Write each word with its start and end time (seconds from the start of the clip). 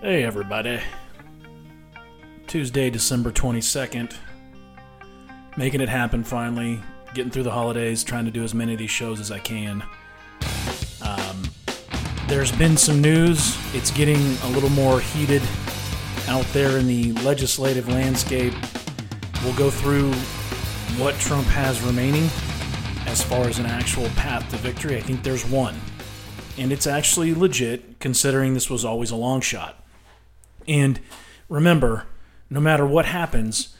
Hey, 0.00 0.22
everybody. 0.22 0.78
Tuesday, 2.46 2.88
December 2.88 3.32
22nd. 3.32 4.14
Making 5.56 5.80
it 5.80 5.88
happen 5.88 6.22
finally. 6.22 6.80
Getting 7.14 7.32
through 7.32 7.42
the 7.42 7.50
holidays, 7.50 8.04
trying 8.04 8.24
to 8.24 8.30
do 8.30 8.44
as 8.44 8.54
many 8.54 8.74
of 8.74 8.78
these 8.78 8.92
shows 8.92 9.18
as 9.18 9.32
I 9.32 9.40
can. 9.40 9.82
Um, 11.02 11.42
there's 12.28 12.52
been 12.52 12.76
some 12.76 13.00
news. 13.00 13.58
It's 13.74 13.90
getting 13.90 14.36
a 14.44 14.48
little 14.50 14.70
more 14.70 15.00
heated 15.00 15.42
out 16.28 16.46
there 16.52 16.78
in 16.78 16.86
the 16.86 17.10
legislative 17.24 17.88
landscape. 17.88 18.54
We'll 19.42 19.56
go 19.56 19.68
through 19.68 20.12
what 21.02 21.16
Trump 21.16 21.48
has 21.48 21.82
remaining 21.82 22.30
as 23.08 23.20
far 23.20 23.48
as 23.48 23.58
an 23.58 23.66
actual 23.66 24.08
path 24.10 24.48
to 24.50 24.58
victory. 24.58 24.96
I 24.96 25.00
think 25.00 25.24
there's 25.24 25.44
one. 25.44 25.74
And 26.56 26.70
it's 26.70 26.86
actually 26.86 27.34
legit, 27.34 27.98
considering 27.98 28.54
this 28.54 28.70
was 28.70 28.84
always 28.84 29.10
a 29.10 29.16
long 29.16 29.40
shot. 29.40 29.77
And 30.68 31.00
remember, 31.48 32.06
no 32.50 32.60
matter 32.60 32.86
what 32.86 33.06
happens, 33.06 33.74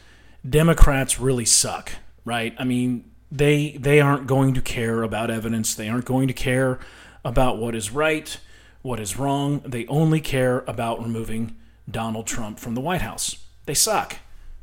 Democrats 0.49 1.21
really 1.21 1.45
suck, 1.45 1.93
right? 2.25 2.55
I 2.59 2.65
mean, 2.65 3.05
they 3.31 3.73
they 3.79 4.01
aren't 4.01 4.27
going 4.27 4.55
to 4.55 4.63
care 4.63 5.03
about 5.03 5.31
evidence. 5.31 5.75
They 5.75 5.89
aren't 5.89 6.07
going 6.07 6.29
to 6.29 6.35
care 6.35 6.79
about 7.25 7.59
what 7.59 7.75
is 7.75 7.91
right, 7.91 8.39
what 8.83 8.99
is 8.99 9.19
wrong. 9.19 9.61
They 9.65 9.87
only 9.87 10.21
care 10.21 10.61
about 10.67 11.03
removing 11.03 11.57
Donald 11.91 12.27
Trump 12.27 12.59
from 12.59 12.75
the 12.75 12.81
White 12.81 13.03
House. 13.03 13.45
They 13.67 13.75
suck. 13.75 14.17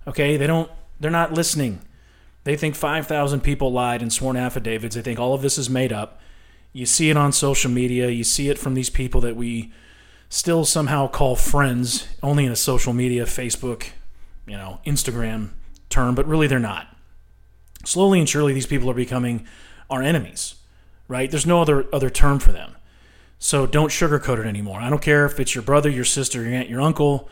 Okay? 0.08 0.38
They 0.38 0.48
don't 0.48 0.72
they're 1.00 1.12
not 1.12 1.34
listening. 1.34 1.82
They 2.44 2.56
think 2.56 2.76
5,000 2.76 3.42
people 3.42 3.72
lied 3.72 4.04
in 4.04 4.12
sworn 4.12 4.38
affidavits. 4.38 4.96
They 4.96 5.02
think 5.02 5.20
all 5.20 5.34
of 5.34 5.42
this 5.42 5.58
is 5.58 5.68
made 5.68 5.92
up. 5.92 6.22
You 6.74 6.86
see 6.86 7.10
it 7.10 7.18
on 7.18 7.32
social 7.32 7.72
media. 7.72 8.10
You 8.10 8.24
see 8.24 8.50
it 8.50 8.60
from 8.60 8.76
these 8.76 8.90
people 8.90 9.20
that 9.22 9.36
we 9.36 9.74
still 10.30 10.66
somehow 10.66 11.08
call 11.08 11.36
friends, 11.36 12.08
only 12.22 12.46
in 12.46 12.52
a 12.52 12.56
social 12.56 12.94
media, 12.94 13.26
Facebook, 13.26 13.90
you 14.46 14.58
know, 14.58 14.80
Instagram 14.86 15.52
term, 15.90 16.16
but 16.16 16.28
really 16.28 16.48
they're 16.48 16.60
not. 16.60 16.88
Slowly 17.84 18.20
and 18.20 18.28
surely, 18.28 18.54
these 18.54 18.66
people 18.66 18.90
are 18.90 18.96
becoming 18.96 19.46
our 19.90 20.02
enemies, 20.02 20.56
right? 21.08 21.30
There's 21.30 21.46
no 21.46 21.62
other 21.62 21.86
other 21.94 22.10
term 22.10 22.40
for 22.40 22.52
them. 22.52 22.76
So 23.38 23.68
don't 23.68 23.90
sugarcoat 23.90 24.40
it 24.40 24.48
anymore. 24.48 24.80
I 24.80 24.90
don't 24.90 25.02
care 25.02 25.26
if 25.26 25.40
it's 25.40 25.54
your 25.54 25.62
brother, 25.62 25.90
your 25.90 26.06
sister, 26.06 26.44
your 26.44 26.54
aunt, 26.54 26.70
your 26.70 26.82
uncle, 26.82 27.30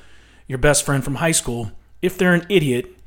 your 0.47 0.57
best 0.57 0.85
friend 0.85 1.03
from 1.03 1.15
high 1.15 1.31
school. 1.31 1.71
If 2.01 2.17
they're 2.17 2.33
an 2.33 2.45
idiot 2.49 2.97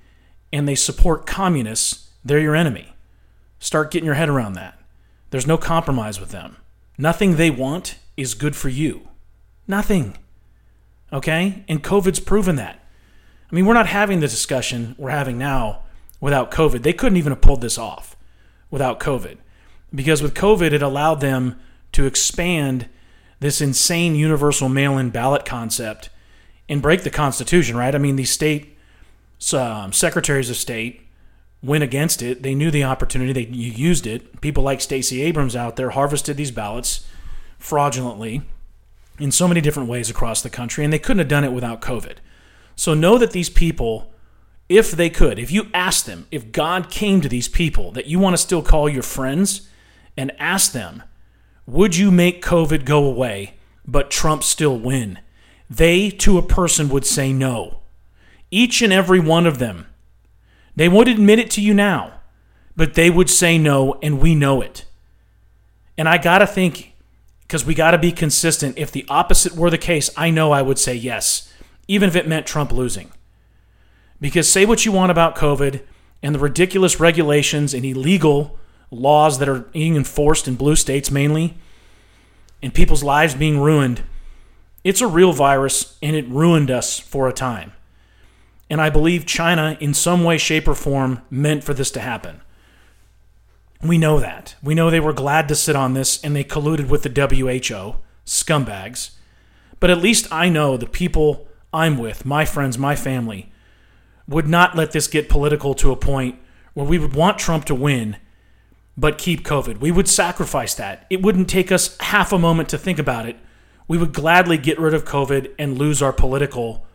and 0.52 0.66
they 0.66 0.74
support 0.74 1.26
communists, 1.26 2.10
they're 2.24 2.40
your 2.40 2.56
enemy. 2.56 2.94
Start 3.58 3.90
getting 3.90 4.06
your 4.06 4.14
head 4.14 4.28
around 4.28 4.54
that. 4.54 4.78
There's 5.30 5.46
no 5.46 5.58
compromise 5.58 6.18
with 6.18 6.30
them. 6.30 6.56
Nothing 6.98 7.36
they 7.36 7.50
want 7.50 7.98
is 8.16 8.34
good 8.34 8.56
for 8.56 8.68
you. 8.68 9.08
Nothing. 9.68 10.16
Okay? 11.12 11.64
And 11.68 11.82
COVID's 11.82 12.20
proven 12.20 12.56
that. 12.56 12.82
I 13.50 13.54
mean, 13.54 13.66
we're 13.66 13.74
not 13.74 13.86
having 13.86 14.20
the 14.20 14.28
discussion 14.28 14.94
we're 14.98 15.10
having 15.10 15.38
now 15.38 15.82
without 16.20 16.50
COVID. 16.50 16.82
They 16.82 16.92
couldn't 16.92 17.18
even 17.18 17.32
have 17.32 17.40
pulled 17.40 17.60
this 17.60 17.78
off 17.78 18.16
without 18.70 19.00
COVID. 19.00 19.38
Because 19.94 20.22
with 20.22 20.34
COVID, 20.34 20.72
it 20.72 20.82
allowed 20.82 21.20
them 21.20 21.58
to 21.92 22.06
expand 22.06 22.88
this 23.38 23.60
insane 23.60 24.14
universal 24.14 24.68
mail 24.68 24.98
in 24.98 25.10
ballot 25.10 25.44
concept 25.44 26.10
and 26.68 26.82
break 26.82 27.02
the 27.02 27.10
Constitution, 27.10 27.76
right? 27.76 27.94
I 27.94 27.98
mean, 27.98 28.16
these 28.16 28.30
state 28.30 28.76
um, 29.52 29.92
secretaries 29.92 30.50
of 30.50 30.56
state 30.56 31.06
went 31.62 31.84
against 31.84 32.22
it. 32.22 32.42
They 32.42 32.54
knew 32.54 32.70
the 32.70 32.84
opportunity, 32.84 33.32
they 33.32 33.46
used 33.48 34.06
it. 34.06 34.40
People 34.40 34.62
like 34.62 34.80
Stacey 34.80 35.22
Abrams 35.22 35.54
out 35.54 35.76
there 35.76 35.90
harvested 35.90 36.36
these 36.36 36.50
ballots 36.50 37.06
fraudulently 37.58 38.42
in 39.18 39.30
so 39.30 39.48
many 39.48 39.60
different 39.60 39.88
ways 39.88 40.10
across 40.10 40.42
the 40.42 40.50
country, 40.50 40.84
and 40.84 40.92
they 40.92 40.98
couldn't 40.98 41.18
have 41.18 41.28
done 41.28 41.44
it 41.44 41.52
without 41.52 41.80
COVID. 41.80 42.16
So 42.74 42.94
know 42.94 43.18
that 43.18 43.32
these 43.32 43.48
people, 43.48 44.12
if 44.68 44.90
they 44.90 45.08
could, 45.08 45.38
if 45.38 45.50
you 45.50 45.68
ask 45.72 46.04
them, 46.04 46.26
if 46.30 46.52
God 46.52 46.90
came 46.90 47.20
to 47.20 47.28
these 47.28 47.48
people 47.48 47.92
that 47.92 48.06
you 48.06 48.18
want 48.18 48.34
to 48.34 48.42
still 48.42 48.62
call 48.62 48.88
your 48.88 49.02
friends 49.02 49.68
and 50.16 50.32
ask 50.38 50.72
them, 50.72 51.02
would 51.66 51.96
you 51.96 52.10
make 52.10 52.44
COVID 52.44 52.84
go 52.84 53.04
away, 53.04 53.54
but 53.86 54.10
Trump 54.10 54.42
still 54.42 54.78
win? 54.78 55.18
They, 55.68 56.10
to 56.10 56.38
a 56.38 56.42
person, 56.42 56.88
would 56.90 57.06
say 57.06 57.32
no. 57.32 57.80
Each 58.50 58.82
and 58.82 58.92
every 58.92 59.18
one 59.18 59.46
of 59.46 59.58
them. 59.58 59.86
They 60.76 60.88
would 60.88 61.08
admit 61.08 61.38
it 61.38 61.50
to 61.52 61.62
you 61.62 61.74
now, 61.74 62.20
but 62.76 62.94
they 62.94 63.10
would 63.10 63.30
say 63.30 63.58
no, 63.58 63.98
and 64.02 64.20
we 64.20 64.34
know 64.34 64.60
it. 64.60 64.84
And 65.98 66.08
I 66.08 66.18
got 66.18 66.38
to 66.38 66.46
think 66.46 66.94
because 67.46 67.64
we 67.64 67.74
got 67.74 67.92
to 67.92 67.98
be 67.98 68.12
consistent. 68.12 68.76
If 68.76 68.90
the 68.90 69.06
opposite 69.08 69.54
were 69.54 69.70
the 69.70 69.78
case, 69.78 70.10
I 70.16 70.30
know 70.30 70.52
I 70.52 70.62
would 70.62 70.78
say 70.78 70.94
yes, 70.94 71.52
even 71.86 72.08
if 72.08 72.16
it 72.16 72.26
meant 72.26 72.46
Trump 72.46 72.72
losing. 72.72 73.12
Because 74.20 74.50
say 74.50 74.64
what 74.64 74.84
you 74.84 74.92
want 74.92 75.12
about 75.12 75.36
COVID 75.36 75.82
and 76.22 76.34
the 76.34 76.40
ridiculous 76.40 76.98
regulations 76.98 77.72
and 77.72 77.84
illegal 77.84 78.58
laws 78.90 79.38
that 79.38 79.48
are 79.48 79.60
being 79.60 79.94
enforced 79.94 80.48
in 80.48 80.56
blue 80.56 80.76
states 80.76 81.10
mainly, 81.10 81.56
and 82.62 82.74
people's 82.74 83.04
lives 83.04 83.34
being 83.34 83.60
ruined, 83.60 84.02
it's 84.82 85.00
a 85.00 85.06
real 85.06 85.32
virus 85.32 85.96
and 86.02 86.16
it 86.16 86.26
ruined 86.28 86.70
us 86.70 86.98
for 86.98 87.28
a 87.28 87.32
time. 87.32 87.72
And 88.68 88.80
I 88.80 88.90
believe 88.90 89.26
China, 89.26 89.76
in 89.78 89.94
some 89.94 90.24
way, 90.24 90.38
shape, 90.38 90.66
or 90.66 90.74
form, 90.74 91.22
meant 91.30 91.62
for 91.62 91.74
this 91.74 91.90
to 91.92 92.00
happen. 92.00 92.40
We 93.82 93.98
know 93.98 94.18
that. 94.20 94.54
We 94.62 94.74
know 94.74 94.90
they 94.90 95.00
were 95.00 95.12
glad 95.12 95.48
to 95.48 95.54
sit 95.54 95.76
on 95.76 95.94
this 95.94 96.22
and 96.22 96.34
they 96.34 96.44
colluded 96.44 96.88
with 96.88 97.02
the 97.02 97.10
WHO, 97.10 97.96
scumbags. 98.24 99.10
But 99.80 99.90
at 99.90 99.98
least 99.98 100.32
I 100.32 100.48
know 100.48 100.76
the 100.76 100.86
people 100.86 101.48
I'm 101.72 101.98
with, 101.98 102.24
my 102.24 102.44
friends, 102.44 102.78
my 102.78 102.96
family, 102.96 103.52
would 104.26 104.48
not 104.48 104.74
let 104.74 104.92
this 104.92 105.06
get 105.06 105.28
political 105.28 105.74
to 105.74 105.92
a 105.92 105.96
point 105.96 106.38
where 106.74 106.86
we 106.86 106.98
would 106.98 107.14
want 107.14 107.38
Trump 107.38 107.64
to 107.66 107.74
win 107.74 108.16
but 108.96 109.18
keep 109.18 109.44
COVID. 109.44 109.78
We 109.78 109.90
would 109.90 110.08
sacrifice 110.08 110.74
that. 110.74 111.06
It 111.10 111.22
wouldn't 111.22 111.48
take 111.48 111.70
us 111.70 111.96
half 111.98 112.32
a 112.32 112.38
moment 112.38 112.68
to 112.70 112.78
think 112.78 112.98
about 112.98 113.28
it. 113.28 113.36
We 113.88 113.98
would 113.98 114.12
gladly 114.12 114.56
get 114.56 114.80
rid 114.80 114.94
of 114.94 115.04
COVID 115.04 115.52
and 115.58 115.78
lose 115.78 116.02
our 116.02 116.12
political 116.12 116.86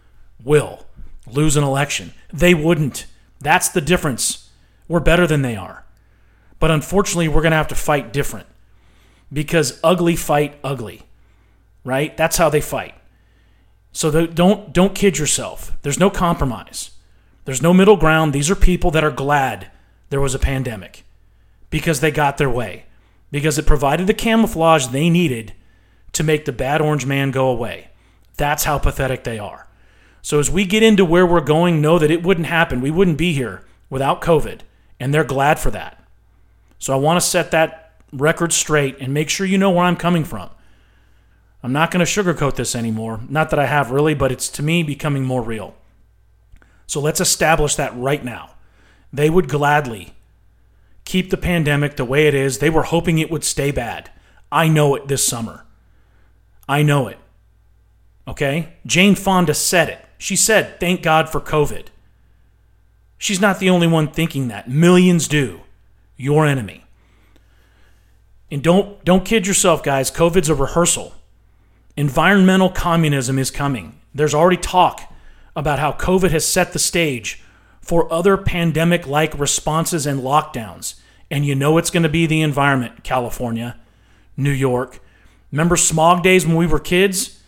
will, 0.43 0.85
lose 1.27 1.55
an 1.55 1.63
election. 1.63 2.13
They 2.33 2.53
wouldn't. 2.53 3.05
That's 3.39 3.69
the 3.69 3.81
difference. 3.81 4.49
We're 4.87 4.99
better 4.99 5.27
than 5.27 5.41
they 5.41 5.55
are. 5.55 5.85
But 6.61 6.69
unfortunately, 6.71 7.27
we're 7.27 7.41
going 7.41 7.51
to 7.51 7.57
have 7.57 7.67
to 7.69 7.75
fight 7.75 8.13
different 8.13 8.45
because 9.33 9.79
ugly 9.83 10.15
fight 10.15 10.59
ugly, 10.63 11.01
right? 11.83 12.15
That's 12.15 12.37
how 12.37 12.49
they 12.49 12.61
fight. 12.61 12.93
So 13.91 14.27
don't 14.27 14.71
don't 14.71 14.93
kid 14.93 15.17
yourself. 15.17 15.75
There's 15.81 15.99
no 15.99 16.11
compromise. 16.11 16.91
There's 17.45 17.63
no 17.63 17.73
middle 17.73 17.97
ground. 17.97 18.31
These 18.31 18.51
are 18.51 18.55
people 18.55 18.91
that 18.91 19.03
are 19.03 19.11
glad 19.11 19.71
there 20.09 20.21
was 20.21 20.35
a 20.35 20.39
pandemic 20.39 21.03
because 21.71 21.99
they 21.99 22.11
got 22.11 22.37
their 22.37 22.49
way. 22.49 22.85
Because 23.31 23.57
it 23.57 23.65
provided 23.65 24.05
the 24.05 24.13
camouflage 24.13 24.87
they 24.87 25.09
needed 25.09 25.53
to 26.13 26.23
make 26.23 26.45
the 26.45 26.51
bad 26.51 26.79
orange 26.79 27.07
man 27.07 27.31
go 27.31 27.49
away. 27.49 27.89
That's 28.37 28.65
how 28.65 28.77
pathetic 28.77 29.23
they 29.23 29.39
are. 29.39 29.67
So 30.21 30.37
as 30.37 30.51
we 30.51 30.65
get 30.65 30.83
into 30.83 31.05
where 31.05 31.25
we're 31.25 31.41
going, 31.41 31.81
know 31.81 31.97
that 31.97 32.11
it 32.11 32.21
wouldn't 32.21 32.47
happen. 32.47 32.81
We 32.81 32.91
wouldn't 32.91 33.17
be 33.17 33.33
here 33.33 33.65
without 33.89 34.21
COVID, 34.21 34.59
and 34.99 35.11
they're 35.11 35.23
glad 35.23 35.57
for 35.57 35.71
that. 35.71 35.97
So 36.81 36.93
I 36.93 36.95
want 36.95 37.21
to 37.21 37.25
set 37.25 37.51
that 37.51 37.93
record 38.11 38.51
straight 38.51 38.97
and 38.99 39.13
make 39.13 39.29
sure 39.29 39.45
you 39.45 39.59
know 39.59 39.69
where 39.69 39.85
I'm 39.85 39.95
coming 39.95 40.23
from. 40.23 40.49
I'm 41.61 41.71
not 41.71 41.91
going 41.91 42.03
to 42.03 42.11
sugarcoat 42.11 42.55
this 42.55 42.75
anymore. 42.75 43.19
Not 43.29 43.51
that 43.51 43.59
I 43.59 43.67
have 43.67 43.91
really, 43.91 44.15
but 44.15 44.31
it's 44.31 44.49
to 44.49 44.63
me 44.63 44.81
becoming 44.81 45.23
more 45.23 45.43
real. 45.43 45.75
So 46.87 46.99
let's 46.99 47.21
establish 47.21 47.75
that 47.75 47.95
right 47.95 48.25
now. 48.25 48.55
They 49.13 49.29
would 49.29 49.47
gladly 49.47 50.15
keep 51.05 51.29
the 51.29 51.37
pandemic 51.37 51.97
the 51.97 52.03
way 52.03 52.25
it 52.25 52.33
is. 52.33 52.57
They 52.57 52.71
were 52.71 52.83
hoping 52.83 53.19
it 53.19 53.29
would 53.29 53.43
stay 53.43 53.69
bad. 53.69 54.09
I 54.51 54.67
know 54.67 54.95
it 54.95 55.07
this 55.07 55.25
summer. 55.25 55.67
I 56.67 56.81
know 56.81 57.07
it. 57.07 57.19
Okay? 58.27 58.73
Jane 58.87 59.13
Fonda 59.13 59.53
said 59.53 59.87
it. 59.87 60.03
She 60.17 60.35
said, 60.35 60.79
Thank 60.79 61.03
God 61.03 61.29
for 61.29 61.39
COVID. 61.39 61.87
She's 63.19 63.39
not 63.39 63.59
the 63.59 63.69
only 63.69 63.87
one 63.87 64.07
thinking 64.07 64.47
that. 64.47 64.67
Millions 64.67 65.27
do 65.27 65.61
your 66.21 66.45
enemy. 66.45 66.83
And 68.51 68.61
don't 68.61 69.03
don't 69.03 69.25
kid 69.25 69.47
yourself, 69.47 69.81
guys. 69.81 70.11
COVID's 70.11 70.49
a 70.49 70.55
rehearsal. 70.55 71.13
Environmental 71.97 72.69
communism 72.69 73.39
is 73.39 73.49
coming. 73.49 73.99
There's 74.13 74.33
already 74.33 74.57
talk 74.57 75.11
about 75.55 75.79
how 75.79 75.93
COVID 75.93 76.31
has 76.31 76.47
set 76.47 76.73
the 76.73 76.79
stage 76.79 77.43
for 77.81 78.11
other 78.11 78.37
pandemic 78.37 79.07
like 79.07 79.37
responses 79.37 80.05
and 80.05 80.21
lockdowns. 80.21 80.95
And 81.29 81.45
you 81.45 81.55
know 81.55 81.77
it's 81.77 81.89
going 81.89 82.03
to 82.03 82.09
be 82.09 82.25
the 82.25 82.41
environment, 82.41 83.03
California, 83.03 83.79
New 84.37 84.51
York. 84.51 84.99
Remember 85.51 85.75
smog 85.75 86.23
days 86.23 86.45
when 86.45 86.55
we 86.55 86.67
were 86.67 86.79
kids? 86.79 87.41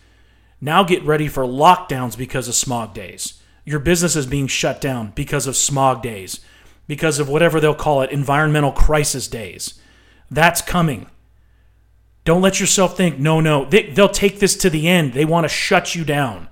Now 0.60 0.82
get 0.82 1.02
ready 1.04 1.28
for 1.28 1.44
lockdowns 1.44 2.16
because 2.16 2.48
of 2.48 2.54
smog 2.54 2.94
days. 2.94 3.40
Your 3.64 3.78
business 3.78 4.16
is 4.16 4.26
being 4.26 4.46
shut 4.46 4.80
down 4.80 5.12
because 5.14 5.46
of 5.46 5.56
smog 5.56 6.02
days 6.02 6.40
because 6.86 7.18
of 7.18 7.28
whatever 7.28 7.60
they'll 7.60 7.74
call 7.74 8.02
it, 8.02 8.10
environmental 8.10 8.72
crisis 8.72 9.28
days. 9.28 9.80
That's 10.30 10.60
coming. 10.62 11.06
Don't 12.24 12.42
let 12.42 12.60
yourself 12.60 12.96
think, 12.96 13.18
no, 13.18 13.40
no, 13.40 13.64
they, 13.64 13.90
they'll 13.90 14.08
take 14.08 14.38
this 14.38 14.56
to 14.56 14.70
the 14.70 14.88
end. 14.88 15.12
They 15.12 15.24
want 15.24 15.44
to 15.44 15.48
shut 15.48 15.94
you 15.94 16.04
down. 16.04 16.48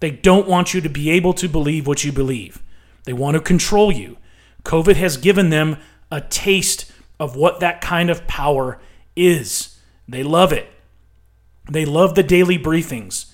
They 0.00 0.10
don't 0.10 0.46
want 0.46 0.74
you 0.74 0.80
to 0.80 0.88
be 0.88 1.10
able 1.10 1.32
to 1.34 1.48
believe 1.48 1.86
what 1.86 2.04
you 2.04 2.12
believe. 2.12 2.62
They 3.04 3.12
want 3.12 3.34
to 3.36 3.40
control 3.40 3.90
you. 3.90 4.18
COVID 4.64 4.96
has 4.96 5.16
given 5.16 5.50
them 5.50 5.78
a 6.10 6.20
taste 6.20 6.90
of 7.18 7.36
what 7.36 7.60
that 7.60 7.80
kind 7.80 8.10
of 8.10 8.26
power 8.26 8.80
is. 9.16 9.78
They 10.06 10.22
love 10.22 10.52
it. 10.52 10.68
They 11.70 11.84
love 11.84 12.14
the 12.14 12.22
daily 12.22 12.58
briefings. 12.58 13.32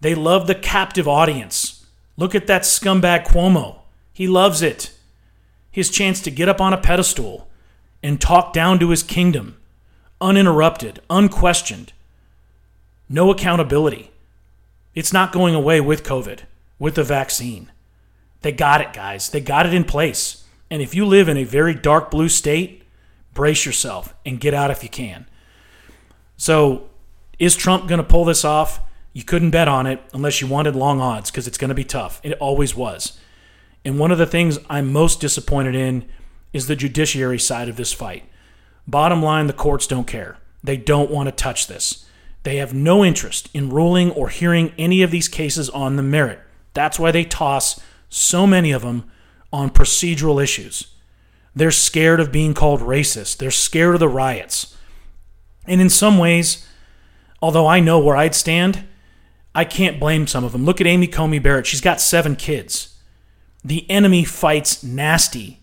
They 0.00 0.14
love 0.14 0.46
the 0.46 0.54
captive 0.54 1.08
audience. 1.08 1.86
Look 2.16 2.34
at 2.34 2.46
that 2.46 2.62
scumbag 2.62 3.26
Cuomo. 3.26 3.80
He 4.12 4.26
loves 4.26 4.62
it. 4.62 4.95
His 5.76 5.90
chance 5.90 6.22
to 6.22 6.30
get 6.30 6.48
up 6.48 6.58
on 6.58 6.72
a 6.72 6.78
pedestal 6.78 7.50
and 8.02 8.18
talk 8.18 8.54
down 8.54 8.78
to 8.78 8.88
his 8.88 9.02
kingdom, 9.02 9.58
uninterrupted, 10.22 11.02
unquestioned. 11.10 11.92
No 13.10 13.30
accountability. 13.30 14.10
It's 14.94 15.12
not 15.12 15.32
going 15.32 15.54
away 15.54 15.82
with 15.82 16.02
COVID, 16.02 16.44
with 16.78 16.94
the 16.94 17.04
vaccine. 17.04 17.70
They 18.40 18.52
got 18.52 18.80
it, 18.80 18.94
guys. 18.94 19.28
They 19.28 19.42
got 19.42 19.66
it 19.66 19.74
in 19.74 19.84
place. 19.84 20.44
And 20.70 20.80
if 20.80 20.94
you 20.94 21.04
live 21.04 21.28
in 21.28 21.36
a 21.36 21.44
very 21.44 21.74
dark 21.74 22.10
blue 22.10 22.30
state, 22.30 22.84
brace 23.34 23.66
yourself 23.66 24.14
and 24.24 24.40
get 24.40 24.54
out 24.54 24.70
if 24.70 24.82
you 24.82 24.88
can. 24.88 25.26
So, 26.38 26.88
is 27.38 27.54
Trump 27.54 27.86
going 27.86 27.98
to 27.98 28.02
pull 28.02 28.24
this 28.24 28.46
off? 28.46 28.80
You 29.12 29.24
couldn't 29.24 29.50
bet 29.50 29.68
on 29.68 29.86
it 29.86 30.02
unless 30.14 30.40
you 30.40 30.46
wanted 30.46 30.74
long 30.74 31.02
odds 31.02 31.30
because 31.30 31.46
it's 31.46 31.58
going 31.58 31.68
to 31.68 31.74
be 31.74 31.84
tough. 31.84 32.18
It 32.22 32.32
always 32.38 32.74
was. 32.74 33.20
And 33.86 34.00
one 34.00 34.10
of 34.10 34.18
the 34.18 34.26
things 34.26 34.58
I'm 34.68 34.92
most 34.92 35.20
disappointed 35.20 35.76
in 35.76 36.06
is 36.52 36.66
the 36.66 36.74
judiciary 36.74 37.38
side 37.38 37.68
of 37.68 37.76
this 37.76 37.92
fight. 37.92 38.24
Bottom 38.84 39.22
line, 39.22 39.46
the 39.46 39.52
courts 39.52 39.86
don't 39.86 40.08
care. 40.08 40.38
They 40.60 40.76
don't 40.76 41.08
want 41.08 41.28
to 41.28 41.32
touch 41.32 41.68
this. 41.68 42.04
They 42.42 42.56
have 42.56 42.74
no 42.74 43.04
interest 43.04 43.48
in 43.54 43.70
ruling 43.70 44.10
or 44.10 44.28
hearing 44.28 44.72
any 44.76 45.02
of 45.02 45.12
these 45.12 45.28
cases 45.28 45.70
on 45.70 45.94
the 45.94 46.02
merit. 46.02 46.40
That's 46.74 46.98
why 46.98 47.12
they 47.12 47.22
toss 47.22 47.80
so 48.08 48.44
many 48.44 48.72
of 48.72 48.82
them 48.82 49.08
on 49.52 49.70
procedural 49.70 50.42
issues. 50.42 50.88
They're 51.54 51.70
scared 51.70 52.18
of 52.18 52.32
being 52.32 52.54
called 52.54 52.80
racist. 52.80 53.36
They're 53.36 53.52
scared 53.52 53.94
of 53.94 54.00
the 54.00 54.08
riots. 54.08 54.76
And 55.64 55.80
in 55.80 55.90
some 55.90 56.18
ways, 56.18 56.66
although 57.40 57.68
I 57.68 57.78
know 57.78 58.00
where 58.00 58.16
I'd 58.16 58.34
stand, 58.34 58.82
I 59.54 59.64
can't 59.64 60.00
blame 60.00 60.26
some 60.26 60.42
of 60.42 60.50
them. 60.50 60.64
Look 60.64 60.80
at 60.80 60.88
Amy 60.88 61.06
Coney 61.06 61.38
Barrett. 61.38 61.68
She's 61.68 61.80
got 61.80 62.00
seven 62.00 62.34
kids. 62.34 62.95
The 63.66 63.84
enemy 63.90 64.22
fights 64.22 64.84
nasty. 64.84 65.58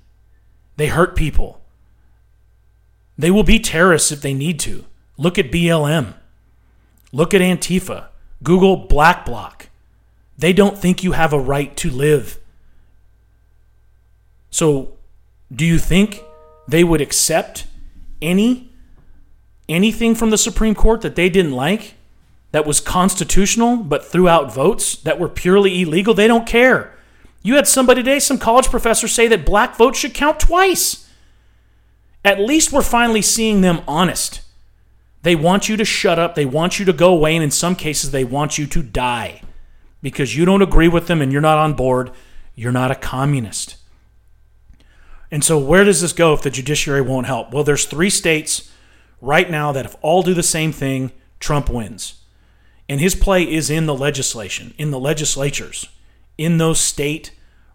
They 0.76 0.88
hurt 0.88 1.16
people. 1.16 1.62
They 3.18 3.32
will 3.32 3.46
be 3.46 3.60
terrorists 3.60 4.12
if 4.12 4.22
they 4.22 4.34
need 4.34 4.60
to. 4.60 4.84
Look 5.18 5.40
at 5.40 5.54
BLM. 5.54 6.14
Look 7.14 7.34
at 7.34 7.40
Antifa. 7.40 8.08
Google 8.44 8.76
Black 8.76 9.26
Bloc. 9.26 9.70
They 10.38 10.52
don't 10.52 10.78
think 10.78 11.02
you 11.02 11.14
have 11.14 11.32
a 11.32 11.40
right 11.40 11.78
to 11.78 11.90
live. 11.90 12.40
So, 14.50 14.98
do 15.50 15.66
you 15.66 15.80
think 15.80 16.24
they 16.68 16.84
would 16.84 17.00
accept 17.00 17.68
any 18.22 18.70
anything 19.70 20.14
from 20.14 20.30
the 20.30 20.38
Supreme 20.38 20.76
Court 20.76 21.00
that 21.02 21.16
they 21.16 21.30
didn't 21.30 21.54
like 21.54 21.94
that 22.52 22.66
was 22.66 22.82
constitutional 22.82 23.78
but 23.78 24.06
threw 24.06 24.28
out 24.28 24.54
votes 24.54 24.98
that 24.98 25.22
were 25.22 25.30
purely 25.30 25.82
illegal? 25.82 26.14
They 26.14 26.28
don't 26.28 26.46
care. 26.46 26.93
You 27.44 27.56
had 27.56 27.68
somebody 27.68 28.02
today, 28.02 28.20
some 28.20 28.40
college 28.40 28.70
professor, 28.70 29.08
say 29.08 29.28
that 29.28 29.46
black 29.46 29.76
votes 29.76 30.00
should 30.00 30.14
count 30.14 30.40
twice. 30.40 31.10
At 32.24 32.40
least 32.40 32.72
we're 32.72 32.82
finally 32.82 33.22
seeing 33.22 33.62
them 33.62 33.82
honest. 33.86 34.42
They 35.24 35.36
want 35.36 35.68
you 35.68 35.78
to 35.78 35.86
shut 35.86 36.18
up, 36.18 36.36
they 36.36 36.46
want 36.46 36.80
you 36.80 36.86
to 36.86 36.94
go 36.94 37.14
away, 37.14 37.36
and 37.36 37.44
in 37.44 37.52
some 37.52 37.76
cases, 37.76 38.12
they 38.12 38.24
want 38.24 38.58
you 38.58 38.66
to 38.68 38.82
die 38.82 39.42
because 40.02 40.36
you 40.36 40.46
don't 40.46 40.62
agree 40.62 40.88
with 40.88 41.08
them 41.08 41.22
and 41.22 41.32
you're 41.32 41.42
not 41.42 41.58
on 41.58 41.74
board. 41.74 42.12
You're 42.56 42.72
not 42.72 42.92
a 42.92 42.96
communist. 42.96 43.78
And 45.32 45.44
so, 45.44 45.58
where 45.58 45.84
does 45.84 46.02
this 46.02 46.14
go 46.14 46.34
if 46.34 46.44
the 46.44 46.52
judiciary 46.52 47.02
won't 47.02 47.26
help? 47.26 47.52
Well, 47.52 47.64
there's 47.64 47.86
three 47.86 48.10
states 48.10 48.72
right 49.20 49.50
now 49.50 49.72
that 49.72 49.86
if 49.86 49.96
all 50.02 50.22
do 50.22 50.34
the 50.34 50.44
same 50.44 50.72
thing, 50.72 51.12
Trump 51.40 51.70
wins. 51.70 52.22
And 52.88 53.02
his 53.02 53.16
play 53.16 53.44
is 53.44 53.70
in 53.70 53.86
the 53.86 53.96
legislation, 53.96 54.74
in 54.78 54.92
the 54.92 55.00
legislatures, 55.00 55.88
in 56.38 56.58
those 56.58 56.80
state 56.80 57.32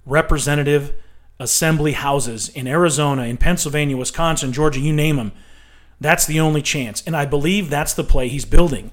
representative 0.06 0.94
assembly 1.40 1.92
houses 1.92 2.48
in 2.48 2.66
Arizona, 2.66 3.24
in 3.24 3.36
Pennsylvania, 3.36 3.96
Wisconsin, 3.96 4.52
Georgia, 4.52 4.80
you 4.80 4.92
name 4.92 5.16
them. 5.16 5.32
That's 6.00 6.26
the 6.26 6.40
only 6.40 6.62
chance. 6.62 7.02
And 7.06 7.16
I 7.16 7.26
believe 7.26 7.70
that's 7.70 7.94
the 7.94 8.04
play 8.04 8.28
he's 8.28 8.44
building. 8.44 8.90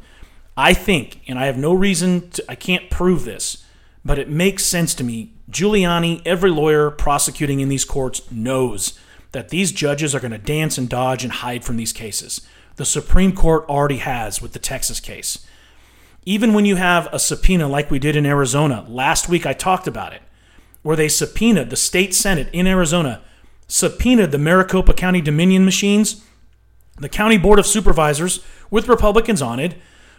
I 0.58 0.74
think, 0.74 1.22
and 1.28 1.38
I 1.38 1.48
have 1.48 1.58
no 1.58 1.74
reason 1.74 2.30
to, 2.32 2.46
I 2.50 2.56
can't 2.56 2.90
prove 2.90 3.26
this, 3.26 3.66
but 4.04 4.20
it 4.20 4.30
makes 4.30 4.64
sense 4.64 4.94
to 4.96 5.04
me 5.04 5.36
Giuliani, 5.50 6.22
every 6.26 6.50
lawyer 6.50 6.90
prosecuting 6.90 7.60
in 7.60 7.70
these 7.70 7.86
courts 7.86 8.30
knows 8.32 9.00
that 9.32 9.50
these 9.50 9.72
judges 9.72 10.16
are 10.16 10.20
going 10.20 10.32
to 10.32 10.38
dance 10.38 10.78
and 10.78 10.90
dodge 10.90 11.24
and 11.24 11.32
hide 11.32 11.64
from 11.64 11.78
these 11.78 11.94
cases. 11.94 12.42
The 12.78 12.86
Supreme 12.86 13.34
Court 13.34 13.66
already 13.70 13.98
has 13.98 14.42
with 14.42 14.54
the 14.54 14.60
Texas 14.60 15.00
case. 15.00 15.46
Even 16.26 16.54
when 16.54 16.66
you 16.66 16.76
have 16.76 17.08
a 17.14 17.20
subpoena 17.20 17.68
like 17.68 17.92
we 17.92 18.00
did 18.00 18.16
in 18.16 18.26
Arizona, 18.26 18.86
last 18.90 19.30
week 19.30 19.46
I 19.46 19.54
talked 19.54 19.88
about 19.88 20.12
it, 20.12 20.24
where 20.82 20.96
they 20.96 21.08
subpoenaed 21.08 21.70
the 21.70 21.76
state 21.76 22.16
Senate 22.16 22.50
in 22.52 22.66
Arizona, 22.66 23.22
subpoenaed 23.68 24.32
the 24.32 24.40
Maricopa 24.40 24.94
County 24.94 25.22
Dominion 25.22 25.64
machines. 25.66 26.24
The 26.98 27.10
County 27.10 27.38
Board 27.38 27.60
of 27.60 27.66
Supervisors, 27.66 28.44
with 28.72 28.88
Republicans 28.88 29.42
on 29.42 29.60
it, 29.60 29.76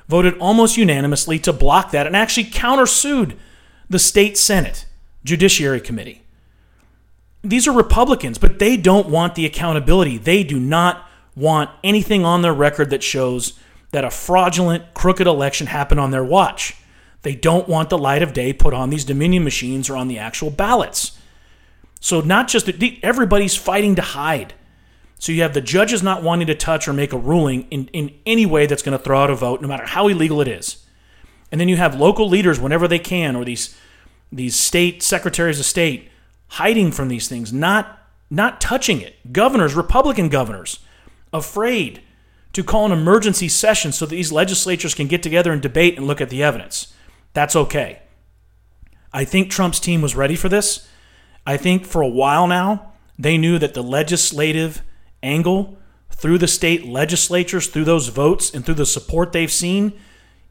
voted 0.08 0.38
almost 0.38 0.76
unanimously 0.76 1.38
to 1.40 1.52
block 1.52 1.90
that 1.90 2.06
and 2.06 2.16
actually 2.16 2.44
countersued 2.44 3.36
the 3.88 3.98
state 3.98 4.36
Senate. 4.38 4.86
Judiciary 5.24 5.80
Committee. 5.80 6.22
These 7.42 7.66
are 7.66 7.72
Republicans, 7.72 8.38
but 8.38 8.60
they 8.60 8.76
don't 8.76 9.08
want 9.08 9.34
the 9.34 9.46
accountability. 9.46 10.18
They 10.18 10.44
do 10.44 10.60
not 10.60 11.08
want 11.34 11.70
anything 11.82 12.24
on 12.24 12.42
their 12.42 12.54
record 12.54 12.90
that 12.90 13.02
shows 13.02 13.58
that 13.92 14.04
a 14.04 14.10
fraudulent, 14.10 14.94
crooked 14.94 15.26
election 15.26 15.68
happened 15.68 16.00
on 16.00 16.10
their 16.10 16.24
watch. 16.24 16.76
They 17.22 17.34
don't 17.34 17.68
want 17.68 17.90
the 17.90 17.98
light 17.98 18.22
of 18.22 18.32
day 18.32 18.52
put 18.52 18.74
on 18.74 18.90
these 18.90 19.04
Dominion 19.04 19.44
machines 19.44 19.90
or 19.90 19.96
on 19.96 20.08
the 20.08 20.18
actual 20.18 20.50
ballots. 20.50 21.18
So, 22.00 22.20
not 22.20 22.48
just 22.48 22.70
everybody's 23.02 23.56
fighting 23.56 23.94
to 23.96 24.02
hide. 24.02 24.54
So, 25.18 25.32
you 25.32 25.42
have 25.42 25.54
the 25.54 25.60
judges 25.60 26.02
not 26.02 26.22
wanting 26.22 26.46
to 26.46 26.54
touch 26.54 26.86
or 26.86 26.92
make 26.92 27.12
a 27.12 27.18
ruling 27.18 27.66
in, 27.70 27.88
in 27.88 28.14
any 28.26 28.46
way 28.46 28.66
that's 28.66 28.82
going 28.82 28.96
to 28.96 29.02
throw 29.02 29.18
out 29.18 29.30
a 29.30 29.34
vote, 29.34 29.60
no 29.60 29.68
matter 29.68 29.86
how 29.86 30.08
illegal 30.08 30.40
it 30.40 30.48
is. 30.48 30.84
And 31.50 31.60
then 31.60 31.68
you 31.68 31.76
have 31.76 31.98
local 31.98 32.28
leaders, 32.28 32.60
whenever 32.60 32.86
they 32.86 32.98
can, 32.98 33.34
or 33.34 33.44
these 33.44 33.76
these 34.32 34.56
state 34.56 35.02
secretaries 35.02 35.60
of 35.60 35.66
state 35.66 36.10
hiding 36.48 36.92
from 36.92 37.08
these 37.08 37.28
things, 37.28 37.52
not 37.52 37.98
not 38.30 38.60
touching 38.60 39.00
it. 39.00 39.32
Governors, 39.32 39.74
Republican 39.74 40.28
governors, 40.28 40.80
afraid 41.32 42.02
to 42.52 42.64
call 42.64 42.86
an 42.86 42.92
emergency 42.92 43.48
session 43.48 43.92
so 43.92 44.06
that 44.06 44.14
these 44.14 44.32
legislatures 44.32 44.94
can 44.94 45.06
get 45.06 45.22
together 45.22 45.52
and 45.52 45.60
debate 45.60 45.96
and 45.96 46.06
look 46.06 46.20
at 46.20 46.30
the 46.30 46.42
evidence. 46.42 46.94
That's 47.32 47.56
okay. 47.56 48.00
I 49.12 49.24
think 49.24 49.50
Trump's 49.50 49.80
team 49.80 50.02
was 50.02 50.16
ready 50.16 50.36
for 50.36 50.48
this. 50.48 50.88
I 51.46 51.56
think 51.56 51.84
for 51.84 52.02
a 52.02 52.08
while 52.08 52.46
now, 52.46 52.92
they 53.18 53.38
knew 53.38 53.58
that 53.58 53.74
the 53.74 53.82
legislative 53.82 54.82
angle 55.22 55.78
through 56.10 56.38
the 56.38 56.48
state 56.48 56.86
legislatures, 56.86 57.66
through 57.66 57.84
those 57.84 58.08
votes, 58.08 58.52
and 58.52 58.64
through 58.64 58.74
the 58.74 58.86
support 58.86 59.32
they've 59.32 59.52
seen 59.52 59.92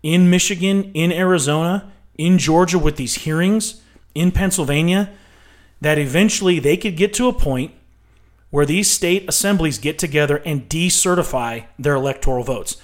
in 0.04 0.30
Michigan, 0.30 0.92
in 0.94 1.12
Arizona, 1.12 1.92
in 2.18 2.38
Georgia 2.38 2.78
with 2.78 2.96
these 2.96 3.16
hearings, 3.16 3.82
in 4.14 4.32
Pennsylvania, 4.32 5.10
that 5.82 5.98
eventually 5.98 6.60
they 6.60 6.78
could 6.78 6.96
get 6.96 7.14
to 7.14 7.28
a 7.28 7.34
point 7.34 7.74
where 8.50 8.66
these 8.66 8.90
state 8.90 9.28
assemblies 9.28 9.78
get 9.78 10.00
together 10.00 10.38
and 10.46 10.70
decertify 10.70 11.66
their 11.78 11.96
electoral 11.96 12.44
votes. 12.44 12.78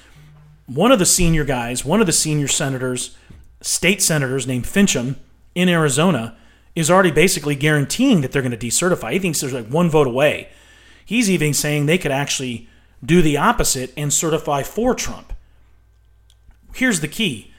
One 0.65 0.91
of 0.91 0.99
the 0.99 1.05
senior 1.05 1.43
guys, 1.43 1.85
one 1.85 2.01
of 2.01 2.07
the 2.07 2.13
senior 2.13 2.47
senators, 2.47 3.17
state 3.61 4.01
senators 4.01 4.47
named 4.47 4.65
Finchem 4.65 5.15
in 5.55 5.69
Arizona, 5.69 6.37
is 6.75 6.89
already 6.89 7.11
basically 7.11 7.55
guaranteeing 7.55 8.21
that 8.21 8.31
they're 8.31 8.41
going 8.41 8.57
to 8.57 8.67
decertify. 8.67 9.13
He 9.13 9.19
thinks 9.19 9.41
there's 9.41 9.53
like 9.53 9.67
one 9.67 9.89
vote 9.89 10.07
away. 10.07 10.49
He's 11.05 11.29
even 11.29 11.53
saying 11.53 11.85
they 11.85 11.97
could 11.97 12.11
actually 12.11 12.69
do 13.03 13.21
the 13.21 13.37
opposite 13.37 13.91
and 13.97 14.13
certify 14.13 14.63
for 14.63 14.95
Trump. 14.95 15.33
Here's 16.73 17.01
the 17.01 17.07
key 17.07 17.53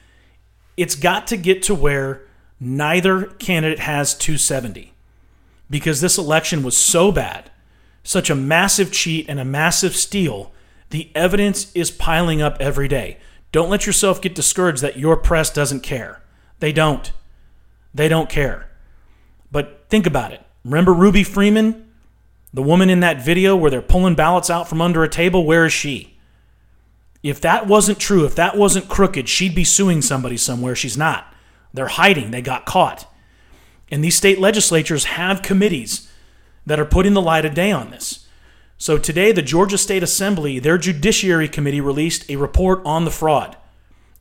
it's 0.75 0.95
got 0.95 1.27
to 1.27 1.37
get 1.37 1.61
to 1.63 1.75
where 1.75 2.23
neither 2.59 3.25
candidate 3.25 3.79
has 3.79 4.15
270 4.15 4.93
because 5.69 6.01
this 6.01 6.17
election 6.17 6.63
was 6.63 6.75
so 6.75 7.11
bad, 7.11 7.51
such 8.03 8.29
a 8.29 8.35
massive 8.35 8.91
cheat 8.91 9.25
and 9.27 9.39
a 9.39 9.45
massive 9.45 9.95
steal. 9.95 10.51
The 10.89 11.09
evidence 11.15 11.71
is 11.73 11.89
piling 11.89 12.41
up 12.41 12.57
every 12.59 12.87
day. 12.87 13.17
Don't 13.51 13.69
let 13.69 13.85
yourself 13.85 14.21
get 14.21 14.35
discouraged 14.35 14.81
that 14.81 14.97
your 14.97 15.15
press 15.17 15.49
doesn't 15.49 15.81
care. 15.81 16.21
They 16.59 16.71
don't. 16.71 17.11
They 17.93 18.07
don't 18.07 18.29
care. 18.29 18.69
But 19.51 19.85
think 19.89 20.05
about 20.05 20.33
it. 20.33 20.41
Remember 20.65 20.93
Ruby 20.93 21.23
Freeman? 21.23 21.91
The 22.53 22.61
woman 22.61 22.89
in 22.89 22.99
that 22.99 23.23
video 23.23 23.55
where 23.55 23.71
they're 23.71 23.81
pulling 23.81 24.15
ballots 24.15 24.49
out 24.49 24.67
from 24.67 24.81
under 24.81 25.03
a 25.03 25.09
table? 25.09 25.45
Where 25.45 25.65
is 25.65 25.73
she? 25.73 26.17
If 27.23 27.39
that 27.41 27.67
wasn't 27.67 27.99
true, 27.99 28.25
if 28.25 28.35
that 28.35 28.57
wasn't 28.57 28.89
crooked, 28.89 29.29
she'd 29.29 29.55
be 29.55 29.63
suing 29.63 30.01
somebody 30.01 30.37
somewhere. 30.37 30.75
She's 30.75 30.97
not. 30.97 31.33
They're 31.73 31.87
hiding. 31.87 32.31
They 32.31 32.41
got 32.41 32.65
caught. 32.65 33.11
And 33.89 34.03
these 34.03 34.15
state 34.15 34.39
legislatures 34.39 35.05
have 35.05 35.41
committees 35.41 36.09
that 36.65 36.79
are 36.79 36.85
putting 36.85 37.13
the 37.13 37.21
light 37.21 37.45
of 37.45 37.53
day 37.53 37.71
on 37.71 37.91
this. 37.91 38.27
So 38.77 38.97
today, 38.97 39.31
the 39.31 39.41
Georgia 39.41 39.77
State 39.77 40.03
Assembly, 40.03 40.59
their 40.59 40.77
Judiciary 40.77 41.47
Committee, 41.47 41.81
released 41.81 42.29
a 42.29 42.35
report 42.35 42.81
on 42.85 43.05
the 43.05 43.11
fraud. 43.11 43.55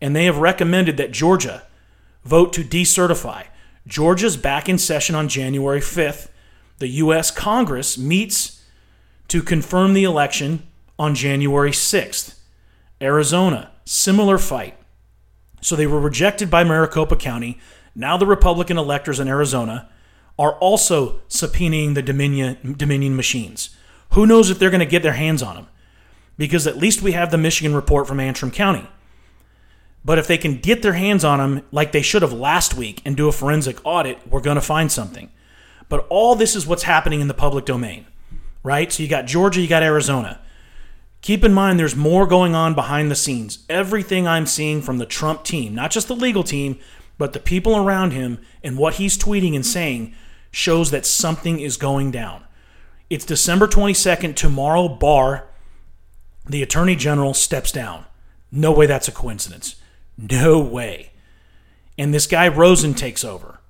And 0.01 0.15
they 0.15 0.25
have 0.27 0.39
recommended 0.39 0.97
that 0.97 1.13
Georgia 1.13 1.63
vote 2.25 2.53
to 2.53 2.63
decertify. 2.63 3.47
Georgia's 3.87 4.37
back 4.37 4.69
in 4.69 4.79
session 4.79 5.15
on 5.15 5.29
January 5.29 5.81
5th. 5.81 6.29
The 6.79 6.89
U.S. 6.89 7.31
Congress 7.31 7.99
meets 7.99 8.63
to 9.29 9.43
confirm 9.43 9.95
the 9.95 10.05
election 10.05 10.67
on 10.99 11.15
January 11.15 11.71
6th. 11.71 12.39
Arizona, 13.01 13.73
similar 13.85 14.39
fight. 14.39 14.77
So 15.61 15.75
they 15.75 15.87
were 15.87 16.01
rejected 16.01 16.51
by 16.51 16.65
Maricopa 16.65 17.17
County. 17.17 17.59
Now 17.95 18.17
the 18.17 18.27
Republican 18.27 18.79
electors 18.79 19.21
in 19.21 19.29
Arizona 19.29 19.89
are 20.39 20.55
also 20.55 21.21
subpoenaing 21.29 21.95
the 21.95 22.03
Dominion, 22.03 22.75
Dominion 22.77 23.17
machines. 23.17 23.77
Who 24.11 24.27
knows 24.27 24.51
if 24.51 24.59
they're 24.59 24.71
going 24.71 24.81
to 24.81 24.87
get 24.87 25.03
their 25.03 25.12
hands 25.12 25.43
on 25.43 25.55
them? 25.55 25.69
Because 26.37 26.67
at 26.67 26.79
least 26.79 27.03
we 27.03 27.12
have 27.12 27.31
the 27.31 27.39
Michigan 27.39 27.75
report 27.75 28.07
from 28.07 28.21
Antrim 28.21 28.51
County. 28.51 28.87
But 30.05 30.19
if 30.19 30.27
they 30.27 30.39
can 30.39 30.59
get 30.59 30.83
their 30.83 30.95
hands 30.95 31.25
on 31.25 31.39
them 31.39 31.65
like 31.71 31.93
they 31.93 32.03
should 32.03 32.23
have 32.23 32.33
last 32.33 32.75
week 32.75 33.01
and 33.05 33.17
do 33.17 33.29
a 33.29 33.33
forensic 33.33 33.79
audit, 33.85 34.27
we're 34.27 34.41
going 34.41 34.57
to 34.57 34.61
find 34.61 34.91
something. 34.91 35.31
But 35.89 36.07
all 36.09 36.35
this 36.35 36.57
is 36.57 36.67
what's 36.67 36.83
happening 36.85 37.21
in 37.21 37.29
the 37.29 37.35
public 37.35 37.65
domain, 37.65 38.07
right? 38.62 38.91
So 38.91 39.03
you 39.03 39.09
got 39.09 39.27
Georgia, 39.27 39.61
you 39.61 39.69
got 39.69 39.83
Arizona. 39.83 40.41
Keep 41.21 41.45
in 41.45 41.55
mind 41.55 41.79
there's 41.79 41.95
more 41.95 42.27
going 42.27 42.55
on 42.55 42.75
behind 42.75 43.11
the 43.11 43.15
scenes. 43.15 43.65
Everything 43.69 44.27
I'm 44.27 44.47
seeing 44.47 44.83
from 44.83 44.99
the 44.99 45.07
Trump 45.07 45.45
team, 45.45 45.75
not 45.75 45.93
just 45.93 46.09
the 46.09 46.17
legal 46.17 46.43
team, 46.43 46.81
but 47.23 47.35
the 47.35 47.38
people 47.38 47.76
around 47.76 48.11
him 48.11 48.41
and 48.64 48.76
what 48.76 48.95
he's 48.95 49.17
tweeting 49.17 49.55
and 49.55 49.64
saying 49.64 50.12
shows 50.50 50.91
that 50.91 51.07
something 51.07 51.61
is 51.61 51.76
going 51.76 52.11
down. 52.11 52.43
It's 53.09 53.25
December 53.25 53.69
22nd, 53.69 54.35
tomorrow, 54.35 54.88
Barr, 54.88 55.47
the 56.45 56.64
Attorney 56.64 56.97
General, 56.97 57.33
steps 57.33 57.71
down. 57.71 58.07
No 58.50 58.73
way 58.73 58.87
that's 58.87 59.07
a 59.07 59.12
coincidence. 59.12 59.76
No 60.19 60.59
way. 60.59 61.12
And 61.97 62.12
this 62.12 62.26
guy 62.26 62.49
Rosen 62.49 62.93
takes 62.93 63.23
over. 63.23 63.61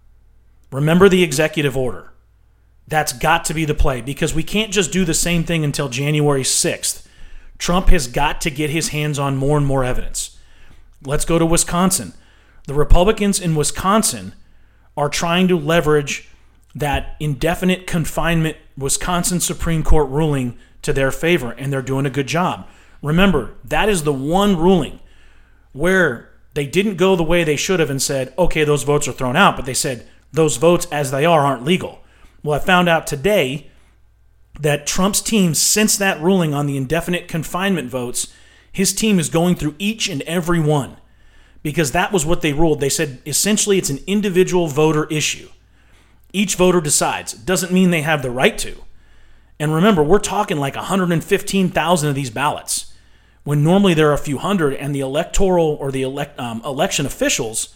Remember 0.71 1.11
the 1.11 1.23
executive 1.23 1.77
order. 1.77 2.15
That's 2.89 3.13
got 3.13 3.45
to 3.45 3.53
be 3.53 3.67
the 3.67 3.75
play 3.75 4.01
because 4.01 4.33
we 4.33 4.43
can't 4.43 4.73
just 4.73 4.93
do 4.93 5.05
the 5.05 5.13
same 5.13 5.45
thing 5.45 5.63
until 5.63 5.91
January 5.91 6.43
6th. 6.43 7.07
Trump 7.59 7.91
has 7.91 8.07
got 8.07 8.41
to 8.41 8.51
get 8.51 8.71
his 8.71 8.89
hands 8.89 9.19
on 9.19 9.37
more 9.37 9.59
and 9.59 9.67
more 9.67 9.85
evidence. 9.85 10.39
Let's 11.05 11.27
go 11.27 11.39
to 11.39 11.45
Wisconsin. 11.45 12.15
The 12.67 12.75
Republicans 12.75 13.41
in 13.41 13.55
Wisconsin 13.55 14.35
are 14.97 15.09
trying 15.09 15.49
to 15.49 15.59
leverage 15.59 16.29
that 16.75 17.17
indefinite 17.21 17.87
confinement 17.87 18.57
Wisconsin 18.77 19.41
Supreme 19.41 19.83
Court 19.83 20.09
ruling 20.09 20.57
to 20.83 20.93
their 20.93 21.11
favor, 21.11 21.53
and 21.53 21.73
they're 21.73 21.83
doing 21.83 22.07
a 22.07 22.11
good 22.11 22.27
job. 22.27 22.67
Remember, 23.03 23.55
that 23.65 23.89
is 23.89 24.05
the 24.05 24.13
one 24.13 24.57
ruling 24.57 25.01
where 25.73 26.31
they 26.55 26.67
didn't 26.67 26.97
go 26.97 27.17
the 27.17 27.23
way 27.23 27.45
they 27.45 27.57
should 27.57 27.81
have 27.81 27.91
and 27.91 28.01
said, 28.01 28.33
okay, 28.39 28.65
those 28.65 28.83
votes 28.85 29.09
are 29.09 29.13
thrown 29.13 29.37
out, 29.37 29.57
but 29.57 29.65
they 29.65 29.75
said 29.75 30.07
those 30.33 30.57
votes 30.57 30.87
as 30.93 31.11
they 31.11 31.25
are 31.25 31.41
aren't 31.41 31.65
legal. 31.65 32.01
Well, 32.43 32.61
I 32.61 32.65
found 32.65 32.89
out 32.89 33.07
today 33.07 33.71
that 34.61 34.87
Trump's 34.87 35.21
team, 35.21 35.55
since 35.55 35.97
that 35.97 36.21
ruling 36.21 36.55
on 36.55 36.67
the 36.67 36.77
indefinite 36.77 37.29
confinement 37.29 37.91
votes, 37.91 38.33
his 38.71 38.93
team 38.93 39.19
is 39.19 39.29
going 39.29 39.57
through 39.57 39.75
each 39.79 40.09
and 40.09 40.23
every 40.23 40.61
one 40.61 40.97
because 41.63 41.93
that 41.93 42.13
was 42.13 42.27
what 42.27 42.41
they 42.41 42.53
ruled. 42.53 42.81
They 42.81 42.89
said 42.89 43.21
essentially 43.27 43.79
it's 43.79 43.91
an 43.91 44.01
individual 44.07 44.67
voter 44.69 45.07
issue. 45.07 45.49
Each 46.33 46.57
voter 46.57 46.81
decides. 46.81 47.35
It 47.35 47.47
doesn't 47.47 47.73
mean 47.73 47.91
they 47.91 48.03
have 48.03 48.23
the 48.23 48.31
right 48.31 48.57
to. 48.59 48.83
And 49.61 49.75
remember, 49.75 50.03
we're 50.03 50.19
talking 50.19 50.57
like 50.57 50.75
115,000 50.75 52.09
of 52.09 52.15
these 52.15 52.31
ballots 52.31 52.93
when 53.45 53.65
normally 53.65 53.95
there 53.95 54.09
are 54.11 54.15
a 54.15 54.19
few 54.19 54.39
hundred, 54.39 54.75
and 54.75 54.95
the 54.95 55.01
electoral 55.01 55.77
or 55.81 55.91
the 55.91 56.03
elect, 56.03 56.39
um, 56.39 56.63
election 56.65 57.07
officials 57.07 57.75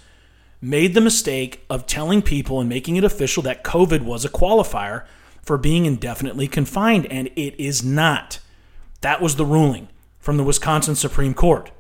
made 0.61 0.95
the 0.95 1.01
mistake 1.01 1.65
of 1.69 1.87
telling 1.87 2.23
people 2.23 2.61
and 2.61 2.69
making 2.69 2.97
it 2.97 3.05
official 3.05 3.43
that 3.43 3.65
COVID 3.65 4.03
was 4.03 4.25
a 4.25 4.29
qualifier 4.29 5.05
for 5.43 5.59
being 5.59 5.85
indefinitely 5.85 6.49
confined, 6.49 7.07
and 7.07 7.29
it 7.37 7.59
is 7.61 7.85
not. 7.85 8.39
That 9.01 9.21
was 9.21 9.37
the 9.37 9.45
ruling 9.45 9.89
from 10.19 10.37
the 10.37 10.45
Wisconsin 10.45 10.95
Supreme 10.95 11.35
Court. 11.35 11.71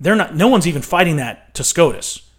They're 0.00 0.16
not. 0.16 0.34
No 0.34 0.48
one's 0.48 0.66
even 0.66 0.82
fighting 0.82 1.16
that 1.16 1.54
to 1.54 1.64
SCOTUS. 1.64 2.30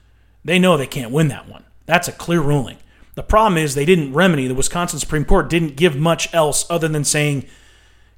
They 0.44 0.60
know 0.60 0.78
they 0.78 0.88
can't 0.88 1.12
win 1.12 1.28
that 1.30 1.50
one. 1.50 1.64
That's 1.86 2.08
a 2.08 2.12
clear 2.12 2.42
ruling. 2.42 2.78
The 3.16 3.24
problem 3.24 3.58
is 3.58 3.74
they 3.74 3.86
didn't 3.86 4.14
remedy. 4.14 4.48
The 4.48 4.56
Wisconsin 4.56 5.00
Supreme 5.00 5.26
Court 5.26 5.50
didn't 5.50 5.76
give 5.76 5.96
much 5.96 6.32
else 6.34 6.66
other 6.70 6.88
than 6.88 7.04
saying 7.04 7.46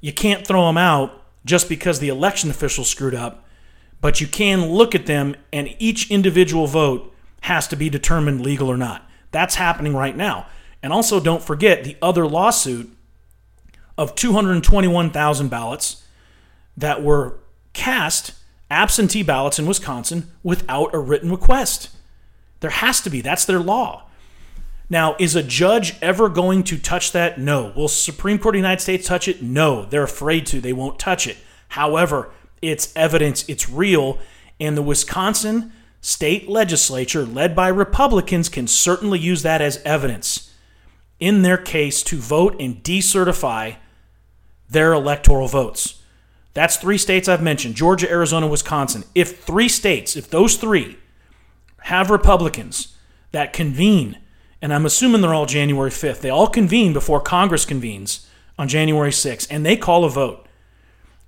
you 0.01 0.11
can't 0.11 0.45
throw 0.45 0.65
them 0.65 0.77
out 0.77 1.23
just 1.45 1.69
because 1.69 1.99
the 1.99 2.09
election 2.09 2.49
officials 2.49 2.89
screwed 2.89 3.15
up, 3.15 3.45
but 4.01 4.19
you 4.19 4.27
can 4.27 4.69
look 4.69 4.95
at 4.95 5.05
them 5.05 5.35
and 5.53 5.75
each 5.79 6.09
individual 6.11 6.67
vote 6.67 7.13
has 7.41 7.67
to 7.67 7.75
be 7.75 7.89
determined 7.89 8.41
legal 8.41 8.69
or 8.69 8.77
not. 8.77 9.07
That's 9.31 9.55
happening 9.55 9.95
right 9.95 10.15
now. 10.15 10.47
And 10.81 10.91
also, 10.91 11.19
don't 11.19 11.43
forget 11.43 11.83
the 11.83 11.97
other 12.01 12.27
lawsuit 12.27 12.95
of 13.97 14.15
221,000 14.15 15.49
ballots 15.49 16.03
that 16.75 17.03
were 17.03 17.39
cast 17.73 18.33
absentee 18.69 19.23
ballots 19.23 19.59
in 19.59 19.65
Wisconsin 19.65 20.31
without 20.43 20.93
a 20.93 20.99
written 20.99 21.31
request. 21.31 21.89
There 22.59 22.69
has 22.69 23.01
to 23.01 23.09
be. 23.09 23.21
That's 23.21 23.45
their 23.45 23.59
law. 23.59 24.03
Now, 24.89 25.15
is 25.19 25.35
a 25.35 25.43
judge 25.43 25.95
ever 26.01 26.29
going 26.29 26.63
to 26.65 26.77
touch 26.77 27.11
that? 27.11 27.39
No. 27.39 27.73
Will 27.75 27.87
Supreme 27.87 28.39
Court 28.39 28.55
of 28.55 28.59
the 28.59 28.67
United 28.67 28.81
States 28.81 29.07
touch 29.07 29.27
it? 29.27 29.41
No. 29.41 29.85
They're 29.85 30.03
afraid 30.03 30.45
to. 30.47 30.61
They 30.61 30.73
won't 30.73 30.97
touch 30.97 31.27
it. 31.27 31.37
However, 31.69 32.31
it's 32.61 32.95
evidence, 32.95 33.47
it's 33.47 33.69
real, 33.69 34.17
and 34.59 34.77
the 34.77 34.81
Wisconsin 34.81 35.71
state 36.01 36.47
legislature, 36.47 37.25
led 37.25 37.55
by 37.55 37.67
Republicans, 37.67 38.49
can 38.49 38.67
certainly 38.67 39.19
use 39.19 39.43
that 39.43 39.61
as 39.61 39.81
evidence 39.83 40.53
in 41.19 41.41
their 41.41 41.57
case 41.57 42.01
to 42.03 42.17
vote 42.17 42.55
and 42.59 42.83
decertify 42.83 43.75
their 44.69 44.93
electoral 44.93 45.47
votes. 45.47 45.96
That's 46.57 46.77
three 46.77 46.97
states 46.97 47.29
I've 47.29 47.43
mentioned 47.43 47.75
Georgia, 47.75 48.09
Arizona, 48.09 48.47
Wisconsin. 48.47 49.03
If 49.13 49.43
three 49.43 49.69
states, 49.69 50.15
if 50.15 50.27
those 50.27 50.57
three 50.57 50.97
have 51.81 52.09
Republicans 52.09 52.95
that 53.31 53.53
convene 53.53 54.17
and 54.61 54.73
I'm 54.73 54.85
assuming 54.85 55.21
they're 55.21 55.33
all 55.33 55.45
January 55.45 55.91
5th. 55.91 56.21
They 56.21 56.29
all 56.29 56.47
convene 56.47 56.93
before 56.93 57.21
Congress 57.21 57.65
convenes 57.65 58.27
on 58.57 58.67
January 58.67 59.11
6th, 59.11 59.47
and 59.49 59.65
they 59.65 59.77
call 59.77 60.03
a 60.03 60.09
vote. 60.09 60.47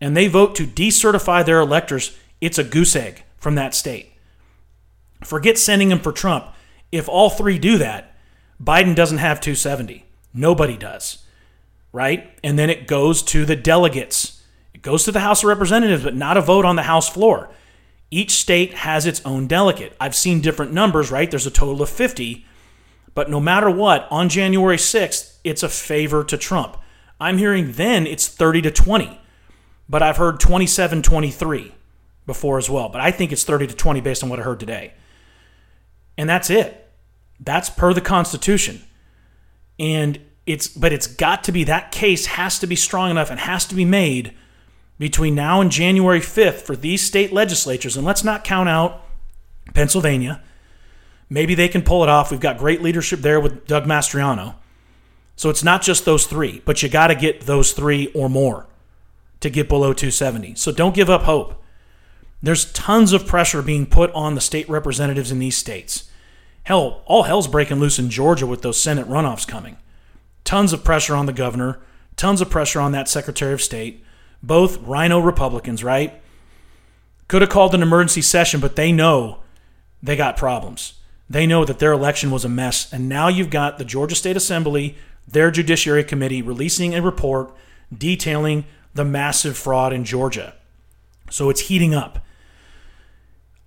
And 0.02 0.16
they 0.16 0.28
vote 0.28 0.56
to 0.56 0.66
decertify 0.66 1.46
their 1.46 1.60
electors. 1.60 2.18
It's 2.42 2.58
a 2.58 2.64
goose 2.64 2.96
egg 2.96 3.24
from 3.38 3.56
that 3.56 3.76
state. 3.76 4.14
Forget 5.24 5.58
sending 5.58 5.90
them 5.90 6.00
for 6.00 6.12
Trump. 6.12 6.48
If 6.92 7.08
all 7.08 7.30
three 7.30 7.60
do 7.60 7.78
that, 7.78 8.16
Biden 8.62 8.96
doesn't 8.96 9.20
have 9.20 9.42
270. 9.42 10.06
Nobody 10.34 10.78
does. 10.78 11.26
Right? 11.92 12.38
And 12.44 12.58
then 12.58 12.70
it 12.70 12.88
goes 12.88 13.22
to 13.24 13.46
the 13.46 13.56
delegates. 13.56 14.39
It 14.80 14.84
goes 14.84 15.06
to 15.06 15.12
the 15.12 15.20
House 15.20 15.44
of 15.44 15.50
Representatives, 15.50 16.04
but 16.04 16.16
not 16.16 16.38
a 16.38 16.42
vote 16.42 16.66
on 16.66 16.76
the 16.76 16.84
House 16.84 17.08
floor. 17.08 17.50
Each 18.12 18.32
state 18.32 18.74
has 18.74 19.06
its 19.06 19.24
own 19.24 19.46
delegate. 19.46 19.96
I've 20.00 20.16
seen 20.16 20.42
different 20.42 20.74
numbers, 20.74 21.12
right? 21.12 21.30
There's 21.30 21.46
a 21.46 21.52
total 21.52 21.82
of 21.82 21.90
50 21.90 22.46
but 23.14 23.30
no 23.30 23.40
matter 23.40 23.70
what, 23.70 24.08
on 24.12 24.30
January 24.30 24.78
6th, 24.78 25.40
it's 25.44 25.64
a 25.64 25.70
favor 25.70 26.24
to 26.24 26.38
Trump. 26.38 26.78
I'm 27.20 27.38
hearing 27.38 27.74
then 27.74 28.08
it's 28.08 28.28
30 28.28 28.62
to 28.64 28.72
20, 28.72 29.20
but 29.90 30.02
I've 30.02 30.18
heard 30.18 30.40
27 30.40 31.02
23 31.02 31.74
before 32.26 32.58
as 32.58 32.70
well. 32.70 32.90
But 32.90 33.02
I 33.02 33.12
think 33.12 33.32
it's 33.32 33.44
30 33.44 33.68
to 33.68 33.76
20 33.76 34.02
based 34.02 34.24
on 34.24 34.30
what 34.30 34.40
I 34.40 34.44
heard 34.44 34.60
today. 34.60 34.94
And 36.18 36.30
that's 36.30 36.50
it. 36.50 36.90
That's 37.42 37.70
per 37.70 37.94
the 37.94 38.02
Constitution. 38.02 38.84
And 39.78 40.22
it's, 40.46 40.68
but 40.68 40.94
it's 40.94 41.08
got 41.08 41.44
to 41.46 41.52
be, 41.52 41.64
that 41.66 41.92
case 41.92 42.26
has 42.26 42.60
to 42.60 42.68
be 42.68 42.76
strong 42.76 43.12
enough 43.12 43.32
and 43.32 43.40
has 43.40 43.66
to 43.66 43.76
be 43.76 43.86
made 43.86 44.34
between 45.00 45.34
now 45.34 45.62
and 45.62 45.72
January 45.72 46.20
5th 46.20 46.62
for 46.62 46.76
these 46.76 47.02
state 47.02 47.34
legislatures. 47.34 47.98
And 47.98 48.06
let's 48.06 48.24
not 48.24 48.44
count 48.44 48.70
out 48.70 49.04
Pennsylvania 49.74 50.44
Maybe 51.30 51.54
they 51.54 51.68
can 51.68 51.84
pull 51.84 52.04
it 52.04 52.10
off. 52.10 52.32
We've 52.32 52.40
got 52.40 52.58
great 52.58 52.82
leadership 52.82 53.20
there 53.20 53.40
with 53.40 53.68
Doug 53.68 53.86
Mastriano. 53.86 54.56
So 55.36 55.50
it's 55.50 55.64
not 55.64 55.84
just 55.84 56.04
those 56.04 56.26
three, 56.26 56.62
but 56.66 56.82
you 56.82 56.90
got 56.90 57.08
to 57.08 57.16
get 57.16 57.42
those 57.42 57.72
three 57.72 58.12
or 58.14 58.30
more 58.30 58.66
to 59.40 59.50
get 59.50 59.70
below 59.70 59.94
270. 59.94 60.56
So 60.56 60.72
don't 60.72 60.96
give 60.96 61.10
up 61.10 61.24
hope. 61.24 61.64
There's 62.42 62.72
tons 62.74 63.14
of 63.14 63.28
pressure 63.28 63.62
being 63.62 63.86
put 63.86 64.12
on 64.12 64.36
the 64.36 64.42
state 64.42 64.68
representatives 64.68 65.32
in 65.32 65.40
these 65.40 65.56
states. 65.56 66.10
Hell, 66.64 67.04
all 67.06 67.24
hell's 67.24 67.48
breaking 67.48 67.80
loose 67.80 68.00
in 68.00 68.10
Georgia 68.10 68.48
with 68.48 68.64
those 68.64 68.82
Senate 68.82 69.08
runoffs 69.08 69.48
coming. 69.48 69.78
Tons 70.44 70.74
of 70.74 70.84
pressure 70.84 71.16
on 71.16 71.26
the 71.26 71.34
governor, 71.34 71.80
tons 72.16 72.42
of 72.42 72.50
pressure 72.50 72.82
on 72.82 72.92
that 72.94 73.08
Secretary 73.08 73.54
of 73.54 73.62
State. 73.62 74.04
Both 74.42 74.80
RINO 74.82 75.20
Republicans, 75.20 75.84
right? 75.84 76.22
Could 77.28 77.42
have 77.42 77.50
called 77.50 77.76
an 77.76 77.84
emergency 77.84 78.22
session, 78.22 78.60
but 78.60 78.76
they 78.76 78.92
know 78.92 79.40
they 80.02 80.16
got 80.16 80.38
problems. 80.38 80.94
They 81.30 81.46
know 81.46 81.66
that 81.66 81.80
their 81.80 81.92
election 81.92 82.32
was 82.32 82.44
a 82.44 82.50
mess. 82.50 82.92
And 82.92 83.08
now 83.08 83.28
you've 83.28 83.52
got 83.52 83.78
the 83.78 83.86
Georgia 83.86 84.16
State 84.16 84.38
Assembly, 84.38 84.96
their 85.28 85.52
Judiciary 85.52 86.04
Committee, 86.04 86.42
releasing 86.42 86.96
a 86.96 87.02
report 87.02 87.54
detailing 87.96 88.66
the 88.94 89.06
massive 89.06 89.58
fraud 89.58 89.94
in 89.94 90.04
Georgia. 90.04 90.56
So 91.30 91.50
it's 91.50 91.62
heating 91.62 91.94
up. 91.94 92.26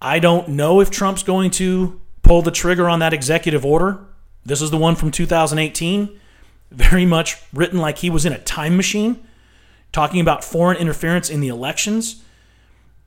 I 0.00 0.18
don't 0.18 0.48
know 0.48 0.80
if 0.80 0.90
Trump's 0.90 1.22
going 1.22 1.52
to 1.52 2.00
pull 2.22 2.42
the 2.42 2.50
trigger 2.50 2.88
on 2.88 2.98
that 2.98 3.12
executive 3.12 3.64
order. 3.64 4.00
This 4.44 4.60
is 4.60 4.70
the 4.70 4.76
one 4.76 4.96
from 4.96 5.12
2018, 5.12 6.18
very 6.72 7.06
much 7.06 7.36
written 7.52 7.78
like 7.78 7.98
he 7.98 8.10
was 8.10 8.26
in 8.26 8.32
a 8.32 8.38
time 8.38 8.76
machine, 8.76 9.24
talking 9.92 10.20
about 10.20 10.42
foreign 10.42 10.78
interference 10.78 11.30
in 11.30 11.40
the 11.40 11.48
elections. 11.48 12.22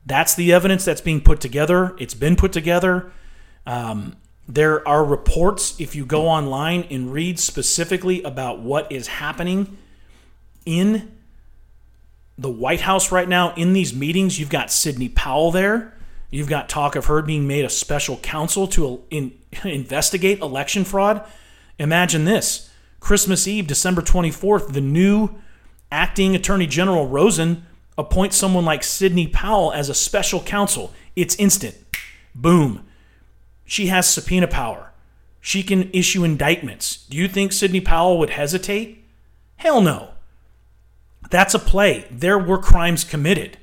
That's 0.06 0.34
the 0.34 0.52
evidence 0.52 0.84
that's 0.84 1.00
being 1.00 1.20
put 1.20 1.40
together. 1.40 1.94
It's 1.98 2.14
been 2.14 2.36
put 2.36 2.52
together. 2.52 3.10
Um, 3.66 4.16
there 4.48 4.86
are 4.86 5.04
reports, 5.04 5.78
if 5.80 5.96
you 5.96 6.06
go 6.06 6.28
online 6.28 6.84
and 6.90 7.12
read 7.12 7.40
specifically 7.40 8.22
about 8.22 8.60
what 8.60 8.90
is 8.92 9.08
happening 9.08 9.76
in 10.64 11.12
the 12.38 12.50
White 12.50 12.82
House 12.82 13.10
right 13.10 13.28
now, 13.28 13.52
in 13.54 13.72
these 13.72 13.92
meetings, 13.92 14.38
you've 14.38 14.50
got 14.50 14.70
Sidney 14.70 15.08
Powell 15.08 15.50
there. 15.50 15.94
You've 16.30 16.48
got 16.48 16.68
talk 16.68 16.94
of 16.94 17.06
her 17.06 17.22
being 17.22 17.46
made 17.48 17.64
a 17.64 17.70
special 17.70 18.18
counsel 18.18 18.68
to 18.68 19.02
in, 19.10 19.32
investigate 19.64 20.40
election 20.40 20.84
fraud. 20.84 21.24
Imagine 21.78 22.24
this 22.24 22.70
Christmas 23.00 23.48
Eve, 23.48 23.66
December 23.66 24.02
24th, 24.02 24.72
the 24.72 24.80
new 24.80 25.30
acting 25.90 26.34
Attorney 26.34 26.66
General 26.66 27.06
Rosen 27.06 27.66
appoints 27.98 28.36
someone 28.36 28.64
like 28.64 28.82
Sidney 28.82 29.26
Powell 29.26 29.72
as 29.72 29.88
a 29.88 29.94
special 29.94 30.40
counsel. 30.42 30.92
It's 31.14 31.34
instant. 31.36 31.76
Boom. 32.34 32.86
She 33.64 33.86
has 33.86 34.08
subpoena 34.08 34.46
power. 34.46 34.92
She 35.40 35.62
can 35.62 35.90
issue 35.92 36.24
indictments. 36.24 37.06
Do 37.08 37.16
you 37.16 37.28
think 37.28 37.52
Sidney 37.52 37.80
Powell 37.80 38.18
would 38.18 38.30
hesitate? 38.30 39.04
Hell 39.56 39.80
no. 39.80 40.10
That's 41.30 41.54
a 41.54 41.58
play. 41.58 42.06
There 42.10 42.38
were 42.38 42.58
crimes 42.58 43.04
committed. 43.04 43.58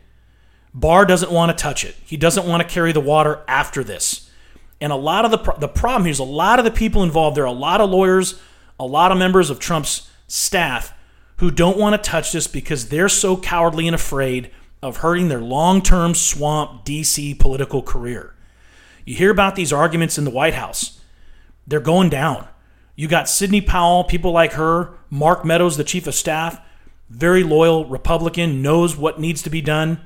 Barr 0.73 1.05
doesn't 1.05 1.31
want 1.31 1.55
to 1.55 1.61
touch 1.61 1.85
it. 1.85 1.95
He 2.05 2.17
doesn't 2.17 2.47
want 2.47 2.67
to 2.67 2.73
carry 2.73 2.91
the 2.91 2.99
water 2.99 3.43
after 3.47 3.83
this. 3.83 4.29
And 4.81 4.91
a 4.91 4.97
lot 4.97 5.23
of 5.23 5.31
the 5.31 5.53
the 5.59 5.67
problem 5.67 6.03
here 6.03 6.11
is 6.11 6.19
a 6.19 6.23
lot 6.23 6.59
of 6.59 6.65
the 6.65 6.71
people 6.71 7.03
involved. 7.03 7.37
There 7.37 7.43
are 7.43 7.47
a 7.47 7.51
lot 7.51 7.79
of 7.79 7.89
lawyers, 7.89 8.39
a 8.79 8.85
lot 8.85 9.11
of 9.11 9.17
members 9.17 9.49
of 9.49 9.59
Trump's 9.59 10.09
staff 10.27 10.93
who 11.37 11.51
don't 11.51 11.77
want 11.77 12.01
to 12.01 12.09
touch 12.09 12.31
this 12.31 12.47
because 12.47 12.89
they're 12.89 13.09
so 13.09 13.37
cowardly 13.37 13.87
and 13.87 13.95
afraid 13.95 14.51
of 14.81 14.97
hurting 14.97 15.29
their 15.29 15.41
long-term 15.41 16.13
swamp 16.13 16.85
DC 16.85 17.39
political 17.39 17.81
career. 17.81 18.35
You 19.05 19.15
hear 19.15 19.31
about 19.31 19.55
these 19.55 19.73
arguments 19.73 20.17
in 20.17 20.23
the 20.23 20.31
White 20.31 20.53
House. 20.53 21.01
They're 21.67 21.79
going 21.79 22.09
down. 22.09 22.47
You 22.95 23.07
got 23.07 23.29
Sidney 23.29 23.61
Powell, 23.61 24.03
people 24.03 24.31
like 24.31 24.53
her, 24.53 24.93
Mark 25.09 25.43
Meadows, 25.43 25.77
the 25.77 25.83
chief 25.83 26.05
of 26.05 26.13
staff, 26.13 26.59
very 27.09 27.43
loyal 27.43 27.85
Republican, 27.85 28.61
knows 28.61 28.95
what 28.95 29.19
needs 29.19 29.41
to 29.43 29.49
be 29.49 29.61
done, 29.61 29.99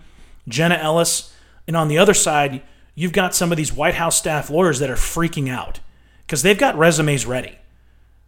Jenna 0.48 0.76
Ellis. 0.76 1.34
And 1.68 1.76
on 1.76 1.90
the 1.90 1.98
other 1.98 2.14
side, 2.14 2.62
you've 2.96 3.12
got 3.12 3.36
some 3.36 3.52
of 3.52 3.58
these 3.58 3.74
White 3.74 3.96
House 3.96 4.18
staff 4.18 4.50
lawyers 4.50 4.80
that 4.80 4.90
are 4.90 4.96
freaking 4.96 5.50
out 5.50 5.80
because 6.26 6.42
they've 6.42 6.58
got 6.58 6.78
resumes 6.78 7.26
ready. 7.26 7.58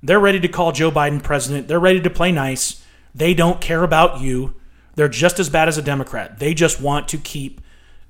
They're 0.02 0.20
ready 0.20 0.40
to 0.40 0.48
call 0.48 0.72
Joe 0.72 0.92
Biden 0.92 1.22
president. 1.22 1.68
They're 1.68 1.80
ready 1.80 2.02
to 2.02 2.10
play 2.10 2.32
nice. 2.32 2.84
They 3.20 3.34
don't 3.34 3.62
care 3.62 3.84
about 3.84 4.22
you. 4.22 4.56
They're 4.96 5.10
just 5.10 5.40
as 5.40 5.50
bad 5.50 5.68
as 5.68 5.78
a 5.78 5.82
Democrat. 5.84 6.40
They 6.40 6.54
just 6.54 6.82
want 6.82 7.08
to 7.10 7.18
keep 7.18 7.62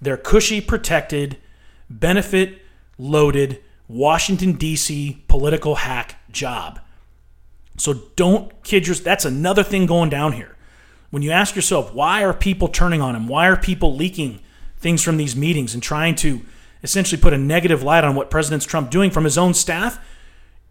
their 0.01 0.17
cushy, 0.17 0.61
protected, 0.61 1.37
benefit 1.89 2.61
loaded 2.97 3.61
Washington, 3.87 4.53
D.C. 4.53 5.23
political 5.27 5.75
hack 5.75 6.15
job. 6.31 6.79
So 7.77 7.93
don't 8.15 8.62
kid 8.63 8.88
yourself. 8.88 9.03
That's 9.03 9.25
another 9.25 9.63
thing 9.63 9.88
going 9.88 10.12
down 10.12 10.34
here. 10.34 10.55
When 11.10 11.23
you 11.23 11.31
ask 11.31 11.55
yourself, 11.55 11.91
why 11.91 12.23
are 12.23 12.34
people 12.34 12.67
turning 12.67 13.01
on 13.01 13.15
him? 13.15 13.27
Why 13.27 13.47
are 13.47 13.57
people 13.57 13.95
leaking 13.95 14.41
things 14.77 15.01
from 15.01 15.17
these 15.17 15.36
meetings 15.36 15.73
and 15.73 15.81
trying 15.81 16.13
to 16.15 16.41
essentially 16.84 17.19
put 17.19 17.34
a 17.34 17.38
negative 17.38 17.81
light 17.81 18.03
on 18.03 18.15
what 18.15 18.29
President 18.29 18.62
Trump 18.62 18.91
doing 18.91 19.10
from 19.10 19.23
his 19.23 19.39
own 19.39 19.55
staff? 19.55 19.99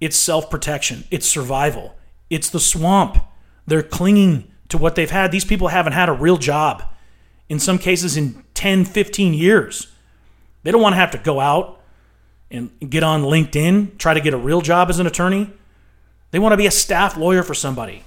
It's 0.01 0.17
self-protection. 0.17 1.05
It's 1.11 1.27
survival. 1.27 1.97
It's 2.31 2.51
the 2.51 2.61
swamp. 2.61 3.19
They're 3.69 3.83
clinging 3.83 4.51
to 4.71 4.79
what 4.79 4.95
they've 4.95 5.11
had. 5.11 5.31
These 5.31 5.45
people 5.45 5.69
haven't 5.69 5.93
had 5.93 6.09
a 6.09 6.13
real 6.13 6.39
job 6.39 6.83
in 7.49 7.59
some 7.59 7.79
cases 7.79 8.17
in 8.17 8.43
10, 8.55 8.87
15 8.87 9.35
years. 9.35 9.89
They 10.63 10.71
don't 10.71 10.81
want 10.81 10.95
to 10.95 10.99
have 10.99 11.11
to 11.13 11.19
go 11.19 11.39
out 11.39 11.81
and 12.51 12.71
get 12.89 13.03
on 13.03 13.23
LinkedIn, 13.23 13.99
try 13.99 14.15
to 14.15 14.21
get 14.21 14.33
a 14.33 14.39
real 14.39 14.63
job 14.63 14.89
as 14.89 14.99
an 14.99 15.07
attorney. 15.07 15.51
They 16.31 16.39
want 16.39 16.55
to 16.55 16.57
be 16.57 16.67
a 16.67 16.71
staff 16.71 17.17
lawyer 17.17 17.43
for 17.43 17.55
somebody. 17.55 18.05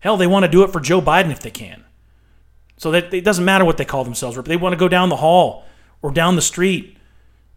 Hell, 0.00 0.18
they 0.18 0.26
want 0.26 0.44
to 0.44 0.50
do 0.50 0.62
it 0.64 0.70
for 0.70 0.80
Joe 0.80 1.00
Biden 1.00 1.30
if 1.30 1.40
they 1.40 1.50
can. 1.50 1.84
So 2.76 2.90
that 2.90 3.12
it 3.12 3.24
doesn't 3.24 3.44
matter 3.44 3.64
what 3.64 3.78
they 3.78 3.84
call 3.86 4.04
themselves, 4.04 4.36
they 4.42 4.56
want 4.56 4.74
to 4.74 4.78
go 4.78 4.88
down 4.88 5.08
the 5.08 5.16
hall 5.16 5.64
or 6.02 6.10
down 6.10 6.36
the 6.36 6.42
street 6.42 6.96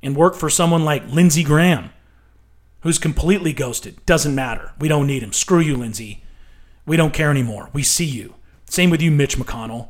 and 0.02 0.16
work 0.16 0.36
for 0.36 0.50
someone 0.50 0.84
like 0.84 1.08
Lindsey 1.10 1.44
Graham, 1.44 1.92
who's 2.82 3.00
completely 3.00 3.54
ghosted. 3.54 4.06
Doesn't 4.06 4.36
matter. 4.36 4.72
We 4.80 4.88
don't 4.88 5.08
need 5.08 5.24
him. 5.24 5.32
Screw 5.32 5.60
you, 5.60 5.78
Lindsey. 5.78 6.24
We 6.86 6.98
don't 6.98 7.14
care 7.14 7.32
anymore. 7.32 7.70
We 7.74 7.84
see 7.84 8.06
you. 8.06 8.36
Same 8.66 8.90
with 8.90 9.02
you, 9.02 9.12
Mitch 9.12 9.38
McConnell, 9.38 9.90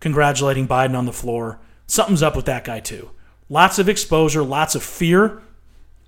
congratulating 0.00 0.66
Biden 0.66 0.96
on 0.96 1.06
the 1.06 1.12
floor. 1.12 1.60
Something's 1.86 2.22
up 2.22 2.36
with 2.36 2.46
that 2.46 2.64
guy, 2.64 2.80
too. 2.80 3.10
Lots 3.48 3.78
of 3.78 3.88
exposure, 3.88 4.42
lots 4.42 4.74
of 4.74 4.82
fear, 4.82 5.40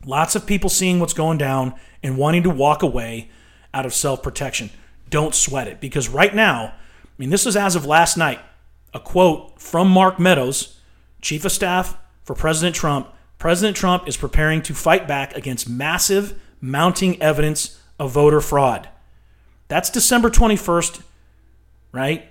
lots 0.05 0.35
of 0.35 0.47
people 0.47 0.69
seeing 0.69 1.01
what's 1.01 1.15
going 1.15 1.39
down 1.39 1.75
and 2.03 2.19
wanting 2.19 2.43
to 2.43 2.51
walk 2.51 2.83
away 2.83 3.31
out 3.73 3.87
of 3.87 3.95
self 3.95 4.23
protection. 4.23 4.71
Don't 5.09 5.35
sweat 5.35 5.69
it 5.69 5.81
because 5.81 6.09
right 6.09 6.35
now, 6.35 6.75
I 6.75 7.09
mean, 7.19 7.31
this 7.31 7.47
is 7.47 7.57
as 7.57 7.77
of 7.77 7.87
last 7.87 8.17
night, 8.17 8.41
a 8.93 9.01
quote 9.01 9.61
from 9.61 9.89
Mark 9.89 10.19
Meadows, 10.19 10.81
Chief 11.23 11.45
of 11.45 11.53
Staff 11.53 11.97
for 12.25 12.35
President 12.35 12.75
Trump. 12.75 13.09
President 13.39 13.77
Trump 13.77 14.07
is 14.07 14.17
preparing 14.17 14.63
to 14.63 14.75
fight 14.75 15.09
back 15.09 15.35
against 15.35 15.69
massive 15.69 16.41
mounting 16.61 17.21
evidence 17.23 17.81
of 17.99 18.13
voter 18.13 18.41
fraud. 18.41 18.89
That's 19.71 19.89
December 19.89 20.31
21st, 20.31 21.01
right? 21.93 22.29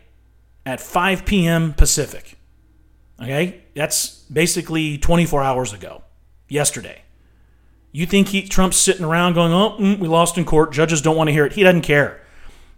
At 0.66 0.82
5 0.82 1.26
p.m. 1.26 1.74
Pacific. 1.74 2.38
Okay? 3.20 3.64
That's 3.74 4.24
basically 4.24 4.98
24 4.98 5.42
hours 5.42 5.72
ago, 5.72 6.04
yesterday. 6.50 7.02
You 7.94 8.06
think 8.06 8.28
he, 8.28 8.46
Trump's 8.46 8.76
sitting 8.76 9.06
around 9.06 9.36
going, 9.36 9.54
oh, 9.54 9.78
mm, 9.80 10.00
we 10.00 10.10
lost 10.10 10.38
in 10.38 10.44
court. 10.44 10.74
Judges 10.74 11.02
don't 11.02 11.16
want 11.16 11.30
to 11.30 11.32
hear 11.32 11.46
it. 11.46 11.54
He 11.54 11.64
doesn't 11.64 11.84
care. 11.84 12.20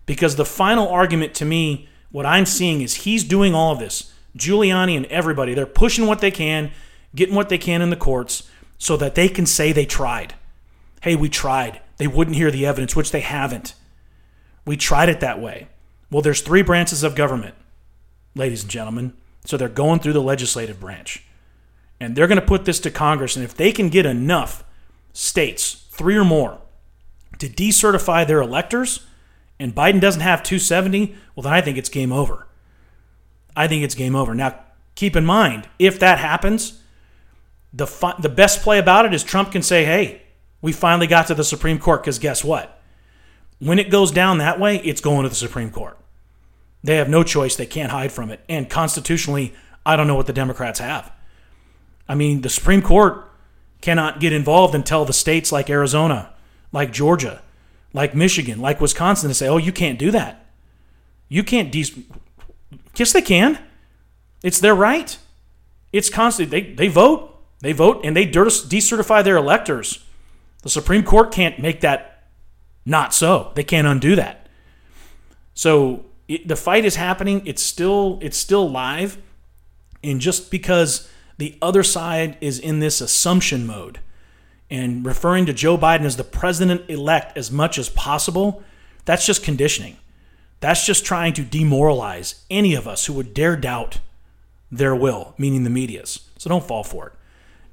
Because 0.06 0.36
the 0.36 0.46
final 0.46 0.88
argument 0.88 1.34
to 1.36 1.46
me, 1.46 1.90
what 2.12 2.28
I'm 2.28 2.46
seeing 2.46 2.82
is 2.82 2.94
he's 2.98 3.24
doing 3.24 3.56
all 3.56 3.74
of 3.74 3.80
this. 3.80 4.14
Giuliani 4.38 4.96
and 4.96 5.08
everybody, 5.08 5.56
they're 5.56 5.66
pushing 5.66 6.06
what 6.06 6.20
they 6.20 6.32
can, 6.32 6.72
getting 7.16 7.34
what 7.34 7.50
they 7.50 7.58
can 7.58 7.82
in 7.82 7.90
the 7.90 7.96
courts 7.96 8.48
so 8.78 8.96
that 8.98 9.16
they 9.16 9.28
can 9.28 9.48
say 9.48 9.72
they 9.72 9.88
tried. 9.88 10.36
Hey, 11.02 11.16
we 11.16 11.30
tried. 11.30 11.82
They 11.98 12.08
wouldn't 12.08 12.38
hear 12.38 12.52
the 12.52 12.68
evidence, 12.68 12.96
which 12.96 13.12
they 13.12 13.22
haven't. 13.22 13.74
We 14.66 14.78
tried 14.78 15.10
it 15.10 15.20
that 15.20 15.42
way. 15.42 15.68
Well, 16.10 16.22
there's 16.22 16.42
three 16.42 16.62
branches 16.62 17.04
of 17.04 17.16
government, 17.16 17.56
ladies 18.36 18.64
and 18.64 18.72
gentlemen. 18.72 19.14
So 19.46 19.58
they're 19.58 19.70
going 19.70 20.00
through 20.00 20.14
the 20.14 20.22
legislative 20.22 20.80
branch. 20.80 21.26
And 22.00 22.16
they're 22.16 22.28
going 22.28 22.40
to 22.40 22.46
put 22.46 22.66
this 22.66 22.80
to 22.82 22.92
Congress. 22.92 23.36
And 23.36 23.46
if 23.46 23.56
they 23.56 23.72
can 23.72 23.90
get 23.90 24.06
enough 24.06 24.64
states, 25.14 25.86
three 25.90 26.16
or 26.16 26.26
more, 26.26 26.60
to 27.40 27.48
decertify 27.48 28.26
their 28.26 28.42
electors, 28.42 29.06
and 29.60 29.76
Biden 29.76 30.02
doesn't 30.02 30.22
have 30.22 30.44
270, 30.44 31.16
well, 31.36 31.44
then 31.44 31.54
I 31.54 31.62
think 31.62 31.78
it's 31.78 31.90
game 31.90 32.12
over. 32.12 32.48
I 33.56 33.68
think 33.68 33.84
it's 33.84 33.96
game 33.96 34.16
over. 34.16 34.34
Now, 34.34 34.60
keep 34.96 35.16
in 35.16 35.26
mind, 35.26 35.68
if 35.78 36.00
that 36.00 36.20
happens, 36.20 36.82
the, 37.74 37.88
fi- 37.88 38.16
the 38.20 38.30
best 38.30 38.62
play 38.62 38.80
about 38.80 39.06
it 39.06 39.14
is 39.14 39.24
Trump 39.24 39.52
can 39.52 39.62
say, 39.62 39.86
hey, 39.86 40.24
we 40.62 40.72
finally 40.72 41.08
got 41.08 41.28
to 41.28 41.36
the 41.36 41.44
Supreme 41.44 41.80
Court, 41.80 42.02
because 42.02 42.20
guess 42.20 42.44
what? 42.44 42.81
When 43.62 43.78
it 43.78 43.92
goes 43.92 44.10
down 44.10 44.40
that 44.40 44.60
way, 44.60 44.78
it's 44.78 45.02
going 45.02 45.22
to 45.22 45.30
the 45.30 45.36
Supreme 45.36 45.70
Court. 45.70 45.96
They 46.84 46.96
have 46.96 47.08
no 47.08 47.22
choice. 47.22 47.56
They 47.56 47.68
can't 47.68 47.92
hide 47.92 48.12
from 48.12 48.32
it. 48.32 48.40
And 48.50 48.68
constitutionally, 48.68 49.54
I 49.86 49.96
don't 49.96 50.08
know 50.08 50.16
what 50.16 50.26
the 50.26 50.34
Democrats 50.34 50.80
have. 50.80 51.12
I 52.10 52.16
mean, 52.16 52.42
the 52.42 52.50
Supreme 52.50 52.82
Court 52.82 53.24
cannot 53.80 54.20
get 54.20 54.34
involved 54.34 54.74
and 54.74 54.84
tell 54.84 55.06
the 55.06 55.14
states 55.14 55.52
like 55.52 55.70
Arizona, 55.70 56.34
like 56.72 56.92
Georgia, 56.92 57.44
like 57.94 58.16
Michigan, 58.16 58.60
like 58.60 58.82
Wisconsin 58.82 59.30
to 59.30 59.36
say, 59.36 59.48
oh, 59.48 59.58
you 59.58 59.72
can't 59.72 60.00
do 60.00 60.10
that. 60.10 60.44
You 61.30 61.44
can't. 61.44 61.72
De- 61.72 62.06
yes, 62.96 63.14
they 63.14 63.22
can. 63.22 63.60
It's 64.42 64.60
their 64.60 64.76
right. 64.76 65.20
It's 65.94 66.10
constant. 66.10 66.50
They, 66.50 66.62
they 66.62 66.88
vote. 66.88 67.40
They 67.60 67.74
vote 67.74 68.02
and 68.04 68.18
they 68.18 68.26
decertify 68.26 69.24
their 69.24 69.38
electors. 69.38 70.04
The 70.64 70.70
Supreme 70.70 71.04
Court 71.04 71.32
can't 71.32 71.60
make 71.60 71.82
that 71.82 72.11
not 72.86 73.14
so. 73.14 73.52
They 73.56 73.64
can't 73.64 73.88
undo 73.88 74.16
that. 74.16 74.48
So 75.54 76.06
it, 76.28 76.48
the 76.48 76.56
fight 76.56 76.86
is 76.86 76.96
happening. 76.96 77.42
It's 77.46 77.62
still 77.62 78.20
it's 78.22 78.38
still 78.38 78.70
live, 78.70 79.18
and 80.04 80.20
just 80.20 80.50
because 80.52 81.10
the 81.38 81.58
other 81.62 81.84
side 81.84 82.38
is 82.42 82.60
in 82.60 82.80
this 82.80 83.02
assumption 83.02 83.66
mode, 83.68 84.00
and 84.70 85.06
referring 85.06 85.46
to 85.48 85.54
Joe 85.54 85.78
Biden 85.78 86.06
as 86.06 86.18
the 86.18 86.24
president 86.24 86.90
elect 86.90 87.38
as 87.38 87.52
much 87.52 87.78
as 87.78 87.90
possible, 87.90 88.64
that's 89.06 89.26
just 89.26 89.44
conditioning. 89.44 89.98
That's 90.62 90.86
just 90.86 91.06
trying 91.06 91.34
to 91.34 91.44
demoralize 91.44 92.46
any 92.50 92.76
of 92.76 92.88
us 92.88 93.08
who 93.08 93.14
would 93.14 93.34
dare 93.34 93.56
doubt 93.56 94.00
their 94.72 94.96
will, 94.96 95.34
meaning 95.38 95.64
the 95.64 95.70
media's. 95.70 96.30
So 96.38 96.50
don't 96.50 96.64
fall 96.64 96.84
for 96.84 97.08
it. 97.08 97.14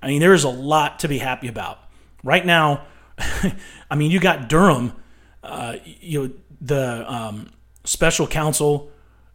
I 0.03 0.09
mean, 0.09 0.21
there 0.21 0.35
is 0.35 0.44
a 0.44 0.49
lot 0.49 0.99
to 1.01 1.09
be 1.09 1.18
happy 1.18 1.49
about. 1.49 1.79
Right 2.25 2.44
now, 2.44 2.87
I 3.91 3.95
mean, 3.97 4.11
you 4.11 4.21
got 4.21 4.49
Durham, 4.49 4.93
uh, 5.43 5.77
you 5.85 6.23
know, 6.23 6.33
the 6.61 7.13
um, 7.13 7.51
special 7.85 8.27
counsel 8.27 8.91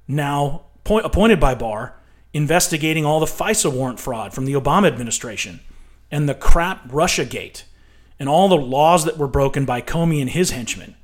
now 0.08 0.65
point, 0.84 1.06
appointed 1.06 1.39
by 1.39 1.56
Barr 1.56 1.96
investigating 2.34 3.06
all 3.06 3.19
the 3.19 3.26
FISA 3.26 3.72
warrant 3.72 4.00
fraud 4.00 4.34
from 4.34 4.46
the 4.46 4.54
Obama 4.54 4.88
administration 4.88 5.60
and 6.12 6.28
the 6.28 6.34
crap 6.34 6.82
Russia 6.91 7.26
gate 7.26 7.65
and 8.19 8.28
all 8.28 8.48
the 8.48 8.58
laws 8.58 9.06
that 9.06 9.17
were 9.17 9.28
broken 9.28 9.65
by 9.65 9.82
Comey 9.82 10.19
and 10.19 10.32
his 10.32 10.52
henchmen. 10.52 10.96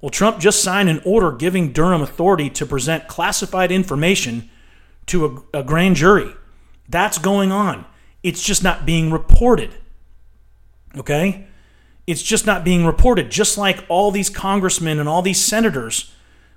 Well, 0.00 0.10
Trump 0.10 0.38
just 0.38 0.62
signed 0.62 0.88
an 0.88 1.02
order 1.04 1.32
giving 1.32 1.72
Durham 1.72 2.02
authority 2.02 2.50
to 2.50 2.66
present 2.66 3.08
classified 3.08 3.72
information 3.72 4.48
to 5.06 5.42
a, 5.52 5.58
a 5.58 5.62
grand 5.64 5.96
jury. 5.96 6.32
That's 6.88 7.18
going 7.18 7.50
on. 7.50 7.84
It's 8.22 8.42
just 8.42 8.62
not 8.62 8.86
being 8.86 9.10
reported. 9.10 9.74
Okay? 10.96 11.47
It's 12.08 12.22
just 12.22 12.46
not 12.46 12.64
being 12.64 12.86
reported. 12.86 13.30
Just 13.30 13.58
like 13.58 13.84
all 13.90 14.10
these 14.10 14.30
congressmen 14.30 14.98
and 14.98 15.06
all 15.06 15.20
these 15.20 15.44
senators, 15.44 16.10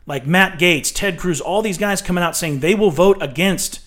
like 0.05 0.25
Matt 0.25 0.57
Gaetz, 0.57 0.93
Ted 0.95 1.19
Cruz, 1.19 1.41
all 1.41 1.61
these 1.61 1.77
guys 1.77 2.01
coming 2.01 2.23
out 2.23 2.37
saying 2.37 2.59
they 2.61 2.73
will 2.73 2.89
vote 2.89 3.21
against 3.21 3.81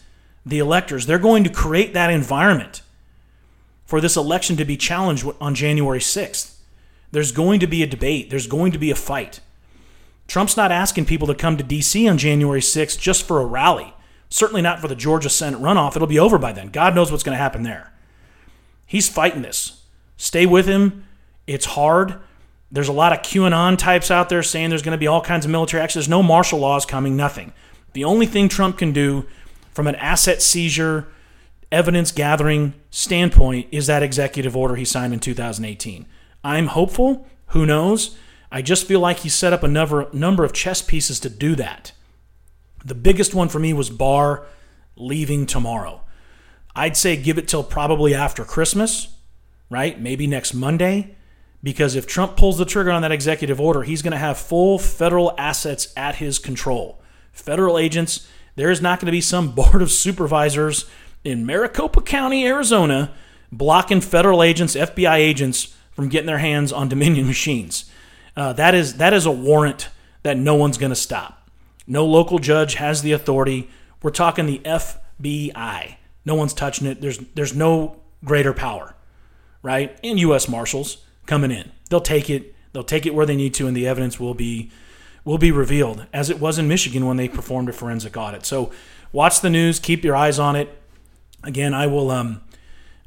the 0.45 0.59
electors. 0.59 1.07
They're 1.07 1.19
going 1.19 1.43
to 1.43 1.49
create 1.49 1.95
that 1.95 2.11
environment 2.11 2.83
for 3.87 4.03
this 4.03 4.15
election 4.15 4.59
to 4.59 4.67
be 4.67 4.77
challenged 4.77 5.27
on 5.41 5.55
January 5.55 6.01
6th. 6.01 6.55
There's 7.13 7.33
going 7.33 7.61
to 7.61 7.67
be 7.67 7.83
a 7.83 7.87
debate, 7.87 8.29
there's 8.29 8.47
going 8.47 8.73
to 8.73 8.79
be 8.79 8.91
a 8.91 8.95
fight. 8.95 9.41
Trump's 10.29 10.59
not 10.59 10.71
asking 10.71 11.07
people 11.07 11.29
to 11.29 11.35
come 11.35 11.57
to 11.57 11.65
D.C. 11.65 12.07
on 12.07 12.19
January 12.19 12.61
6th 12.61 13.01
just 13.01 13.27
for 13.27 13.41
a 13.41 13.47
rally. 13.47 13.95
Certainly 14.29 14.61
not 14.61 14.81
for 14.81 14.89
the 14.89 14.95
Georgia 14.95 15.31
Senate 15.31 15.63
runoff. 15.63 15.97
It'll 15.97 16.07
be 16.07 16.19
over 16.19 16.37
by 16.37 16.53
then. 16.53 16.69
God 16.69 16.95
knows 16.95 17.11
what's 17.11 17.25
going 17.25 17.37
to 17.37 17.43
happen 17.43 17.63
there. 17.63 17.91
He's 18.85 19.09
fighting 19.09 19.41
this. 19.41 19.81
Stay 20.19 20.45
with 20.45 20.67
him. 20.67 21.07
It's 21.47 21.67
hard. 21.67 22.21
There's 22.71 22.89
a 22.89 22.93
lot 22.93 23.13
of 23.13 23.21
QAnon 23.21 23.79
types 23.79 24.11
out 24.11 24.29
there 24.29 24.43
saying 24.43 24.71
there's 24.71 24.83
going 24.83 24.97
to 24.97 24.99
be 24.99 25.07
all 25.07 25.21
kinds 25.21 25.45
of 25.45 25.51
military 25.51 25.83
action. 25.83 26.01
There's 26.01 26.09
no 26.09 26.23
martial 26.23 26.59
laws 26.59 26.85
coming, 26.85 27.17
nothing. 27.17 27.53
The 27.93 28.05
only 28.05 28.27
thing 28.27 28.49
Trump 28.49 28.79
can 28.79 28.93
do 28.93 29.27
from 29.73 29.87
an 29.87 29.95
asset 29.97 30.43
seizure, 30.43 31.09
evidence 31.71 32.13
gathering 32.13 32.75
standpoint 32.91 33.69
is 33.71 33.87
that 33.87 34.03
executive 34.03 34.57
order 34.57 34.77
he 34.77 34.85
signed 34.85 35.13
in 35.13 35.21
2018. 35.21 36.07
I'm 36.43 36.69
hopeful. 36.69 37.27
Who 37.49 37.67
knows? 37.67 38.17
I 38.51 38.63
just 38.63 38.87
feel 38.87 39.01
like 39.01 39.19
he 39.19 39.29
set 39.29 39.53
up 39.53 39.63
a 39.63 39.69
number, 39.69 40.09
number 40.13 40.45
of 40.45 40.53
chess 40.53 40.83
pieces 40.83 41.19
to 41.21 41.31
do 41.31 41.55
that. 41.57 41.93
The 42.85 42.95
biggest 42.95 43.35
one 43.35 43.49
for 43.49 43.59
me 43.59 43.73
was 43.73 43.91
Barr 43.91 44.47
leaving 44.97 45.47
tomorrow. 45.47 46.03
I'd 46.77 46.97
say 46.97 47.17
give 47.17 47.39
it 47.39 47.49
till 47.49 47.65
probably 47.65 48.15
after 48.15 48.45
Christmas, 48.45 49.17
right? 49.71 50.01
Maybe 50.01 50.27
next 50.27 50.55
Monday. 50.55 51.17
Because 51.65 51.97
if 51.97 52.07
Trump 52.07 52.37
pulls 52.37 52.59
the 52.59 52.67
trigger 52.67 52.91
on 52.91 53.01
that 53.03 53.11
executive 53.11 53.59
order, 53.59 53.83
he's 53.83 54.03
going 54.03 54.13
to 54.13 54.19
have 54.19 54.37
full 54.37 54.79
federal 54.79 55.35
assets 55.39 55.93
at 55.97 56.17
his 56.17 56.39
control. 56.39 57.01
Federal 57.33 57.79
agents, 57.79 58.29
there 58.55 58.71
is 58.71 58.83
not 58.83 59.01
going 59.01 59.07
to 59.07 59.13
be 59.13 59.23
some 59.23 59.51
board 59.55 59.81
of 59.81 59.91
supervisors 59.91 60.85
in 61.25 61.47
Maricopa 61.47 62.03
County, 62.03 62.47
Arizona, 62.47 63.15
blocking 63.51 64.03
federal 64.03 64.43
agents, 64.43 64.77
FBI 64.77 65.17
agents 65.17 65.75
from 65.93 66.11
getting 66.11 66.27
their 66.27 66.39
hands 66.39 66.71
on 66.71 66.89
Dominion 66.89 67.27
machines. 67.27 67.91
Uh, 68.37 68.53
that 68.53 68.75
is 68.75 68.99
that 68.99 69.15
is 69.15 69.25
a 69.25 69.31
warrant 69.31 69.89
that 70.23 70.37
no 70.37 70.55
one's 70.55 70.77
going 70.77 70.91
to 70.91 70.97
stop. 70.97 71.49
No 71.87 72.05
local 72.05 72.39
judge 72.39 72.75
has 72.75 73.01
the 73.01 73.13
authority. 73.13 73.71
We're 74.03 74.11
talking 74.11 74.45
the 74.45 74.59
FBI. 74.59 75.97
No 76.27 76.35
one's 76.35 76.53
touching 76.53 76.87
it. 76.87 77.01
There's 77.01 77.19
there's 77.35 77.55
no 77.55 78.03
greater 78.23 78.53
power, 78.53 78.95
right? 79.63 79.99
And 80.03 80.19
U.S. 80.19 80.47
Marshals 80.47 80.99
coming 81.27 81.51
in. 81.51 81.71
They'll 81.91 82.01
take 82.01 82.31
it. 82.31 82.55
They'll 82.73 82.83
take 82.83 83.07
it 83.07 83.15
where 83.15 83.27
they 83.27 83.37
need 83.37 83.55
to, 83.55 83.67
and 83.67 83.77
the 83.77 83.87
evidence 83.87 84.19
will 84.19 84.35
be 84.35 84.71
will 85.25 85.39
be 85.39 85.51
revealed, 85.51 86.07
as 86.13 86.29
it 86.29 86.39
was 86.39 86.59
in 86.59 86.69
Michigan 86.69 87.07
when 87.07 87.17
they 87.17 87.29
performed 87.29 87.69
a 87.69 87.73
forensic 87.73 88.17
audit. 88.17 88.45
So 88.45 88.71
watch 89.13 89.41
the 89.41 89.49
news. 89.49 89.79
Keep 89.79 90.05
your 90.05 90.15
eyes 90.15 90.39
on 90.39 90.55
it. 90.55 90.79
Again, 91.43 91.73
I 91.73 91.87
will 91.87 92.11
um, 92.11 92.43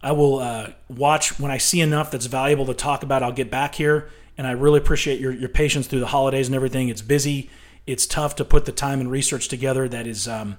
I 0.02 0.12
will 0.12 0.40
uh, 0.40 0.72
watch 0.90 1.40
when 1.40 1.52
I 1.52 1.58
see 1.58 1.82
enough 1.82 2.12
that's 2.12 2.28
valuable 2.28 2.66
to 2.68 2.74
talk 2.74 3.04
about. 3.04 3.24
I'll 3.24 3.32
get 3.32 3.52
back 3.52 3.76
here 3.76 4.10
and 4.38 4.46
I 4.46 4.52
really 4.52 4.78
appreciate 4.78 5.20
your, 5.20 5.32
your 5.32 5.50
patience 5.50 5.88
through 5.88 6.02
the 6.02 6.08
holidays 6.08 6.48
and 6.48 6.56
everything. 6.56 6.90
It's 6.90 7.02
busy. 7.02 7.50
It's 7.88 8.06
tough 8.06 8.36
to 8.36 8.46
put 8.46 8.66
the 8.66 8.72
time 8.72 9.00
and 9.00 9.10
research 9.10 9.48
together 9.48 9.88
that 9.90 10.06
is 10.06 10.28
um, 10.28 10.58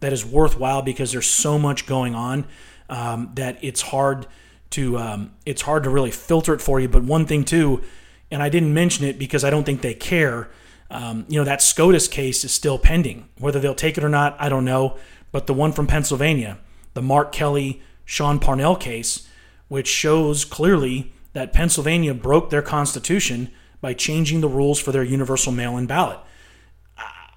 that 0.00 0.12
is 0.12 0.24
worthwhile 0.24 0.82
because 0.82 1.12
there's 1.12 1.28
so 1.28 1.58
much 1.58 1.86
going 1.86 2.14
on 2.14 2.46
um, 2.88 3.30
that 3.34 3.58
it's 3.62 3.82
hard 3.82 4.26
to 4.70 4.98
um, 4.98 5.32
it's 5.44 5.62
hard 5.62 5.82
to 5.84 5.90
really 5.90 6.10
filter 6.10 6.54
it 6.54 6.60
for 6.60 6.80
you. 6.80 6.88
But 6.88 7.04
one 7.04 7.26
thing 7.26 7.44
too, 7.44 7.82
and 8.30 8.42
I 8.42 8.48
didn't 8.48 8.72
mention 8.72 9.04
it 9.04 9.18
because 9.18 9.44
I 9.44 9.50
don't 9.50 9.64
think 9.64 9.82
they 9.82 9.94
care. 9.94 10.50
Um, 10.90 11.24
you 11.28 11.38
know 11.38 11.44
that 11.44 11.62
SCOTUS 11.62 12.08
case 12.08 12.44
is 12.44 12.52
still 12.52 12.78
pending. 12.78 13.28
Whether 13.38 13.60
they'll 13.60 13.74
take 13.74 13.98
it 13.98 14.04
or 14.04 14.08
not, 14.08 14.36
I 14.38 14.48
don't 14.48 14.64
know. 14.64 14.96
But 15.32 15.46
the 15.46 15.54
one 15.54 15.72
from 15.72 15.86
Pennsylvania, 15.86 16.58
the 16.94 17.02
Mark 17.02 17.30
Kelly, 17.32 17.82
Sean 18.04 18.40
Parnell 18.40 18.74
case, 18.76 19.28
which 19.68 19.86
shows 19.86 20.44
clearly 20.44 21.12
that 21.32 21.52
Pennsylvania 21.52 22.12
broke 22.12 22.50
their 22.50 22.62
constitution 22.62 23.50
by 23.80 23.94
changing 23.94 24.40
the 24.40 24.48
rules 24.48 24.80
for 24.80 24.92
their 24.92 25.04
universal 25.04 25.52
mail 25.52 25.76
in 25.76 25.86
ballot. 25.86 26.18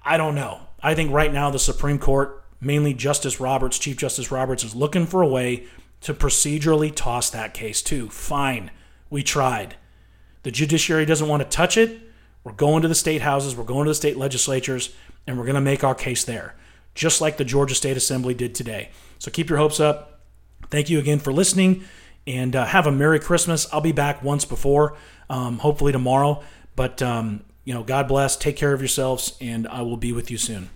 I 0.04 0.16
don't 0.16 0.34
know. 0.34 0.60
I 0.82 0.94
think 0.94 1.12
right 1.12 1.32
now 1.32 1.50
the 1.50 1.58
Supreme 1.58 1.98
Court, 1.98 2.44
mainly 2.60 2.92
Justice 2.92 3.40
Roberts, 3.40 3.78
Chief 3.78 3.96
Justice 3.96 4.30
Roberts, 4.30 4.64
is 4.64 4.74
looking 4.74 5.06
for 5.06 5.22
a 5.22 5.28
way 5.28 5.64
to 6.04 6.14
procedurally 6.14 6.92
toss 6.94 7.30
that 7.30 7.54
case 7.54 7.82
too. 7.82 8.08
Fine, 8.10 8.70
we 9.10 9.22
tried. 9.22 9.76
The 10.42 10.50
judiciary 10.50 11.06
doesn't 11.06 11.28
want 11.28 11.42
to 11.42 11.48
touch 11.48 11.76
it. 11.76 12.00
We're 12.44 12.52
going 12.52 12.82
to 12.82 12.88
the 12.88 12.94
state 12.94 13.22
houses, 13.22 13.56
we're 13.56 13.64
going 13.64 13.86
to 13.86 13.90
the 13.90 13.94
state 13.94 14.18
legislatures, 14.18 14.94
and 15.26 15.38
we're 15.38 15.46
going 15.46 15.54
to 15.54 15.62
make 15.62 15.82
our 15.82 15.94
case 15.94 16.22
there, 16.22 16.54
just 16.94 17.22
like 17.22 17.38
the 17.38 17.44
Georgia 17.44 17.74
State 17.74 17.96
Assembly 17.96 18.34
did 18.34 18.54
today. 18.54 18.90
So 19.18 19.30
keep 19.30 19.48
your 19.48 19.58
hopes 19.58 19.80
up. 19.80 20.20
Thank 20.68 20.90
you 20.90 20.98
again 20.98 21.20
for 21.20 21.32
listening 21.32 21.84
and 22.26 22.54
uh, 22.54 22.66
have 22.66 22.86
a 22.86 22.92
Merry 22.92 23.18
Christmas. 23.18 23.66
I'll 23.72 23.80
be 23.80 23.92
back 23.92 24.22
once 24.22 24.44
before, 24.44 24.96
um, 25.30 25.58
hopefully 25.58 25.92
tomorrow. 25.92 26.42
But, 26.76 27.00
um, 27.00 27.44
you 27.64 27.72
know, 27.72 27.82
God 27.82 28.08
bless. 28.08 28.36
Take 28.36 28.56
care 28.56 28.74
of 28.74 28.80
yourselves, 28.80 29.38
and 29.40 29.66
I 29.68 29.80
will 29.80 29.96
be 29.96 30.12
with 30.12 30.30
you 30.30 30.36
soon. 30.36 30.68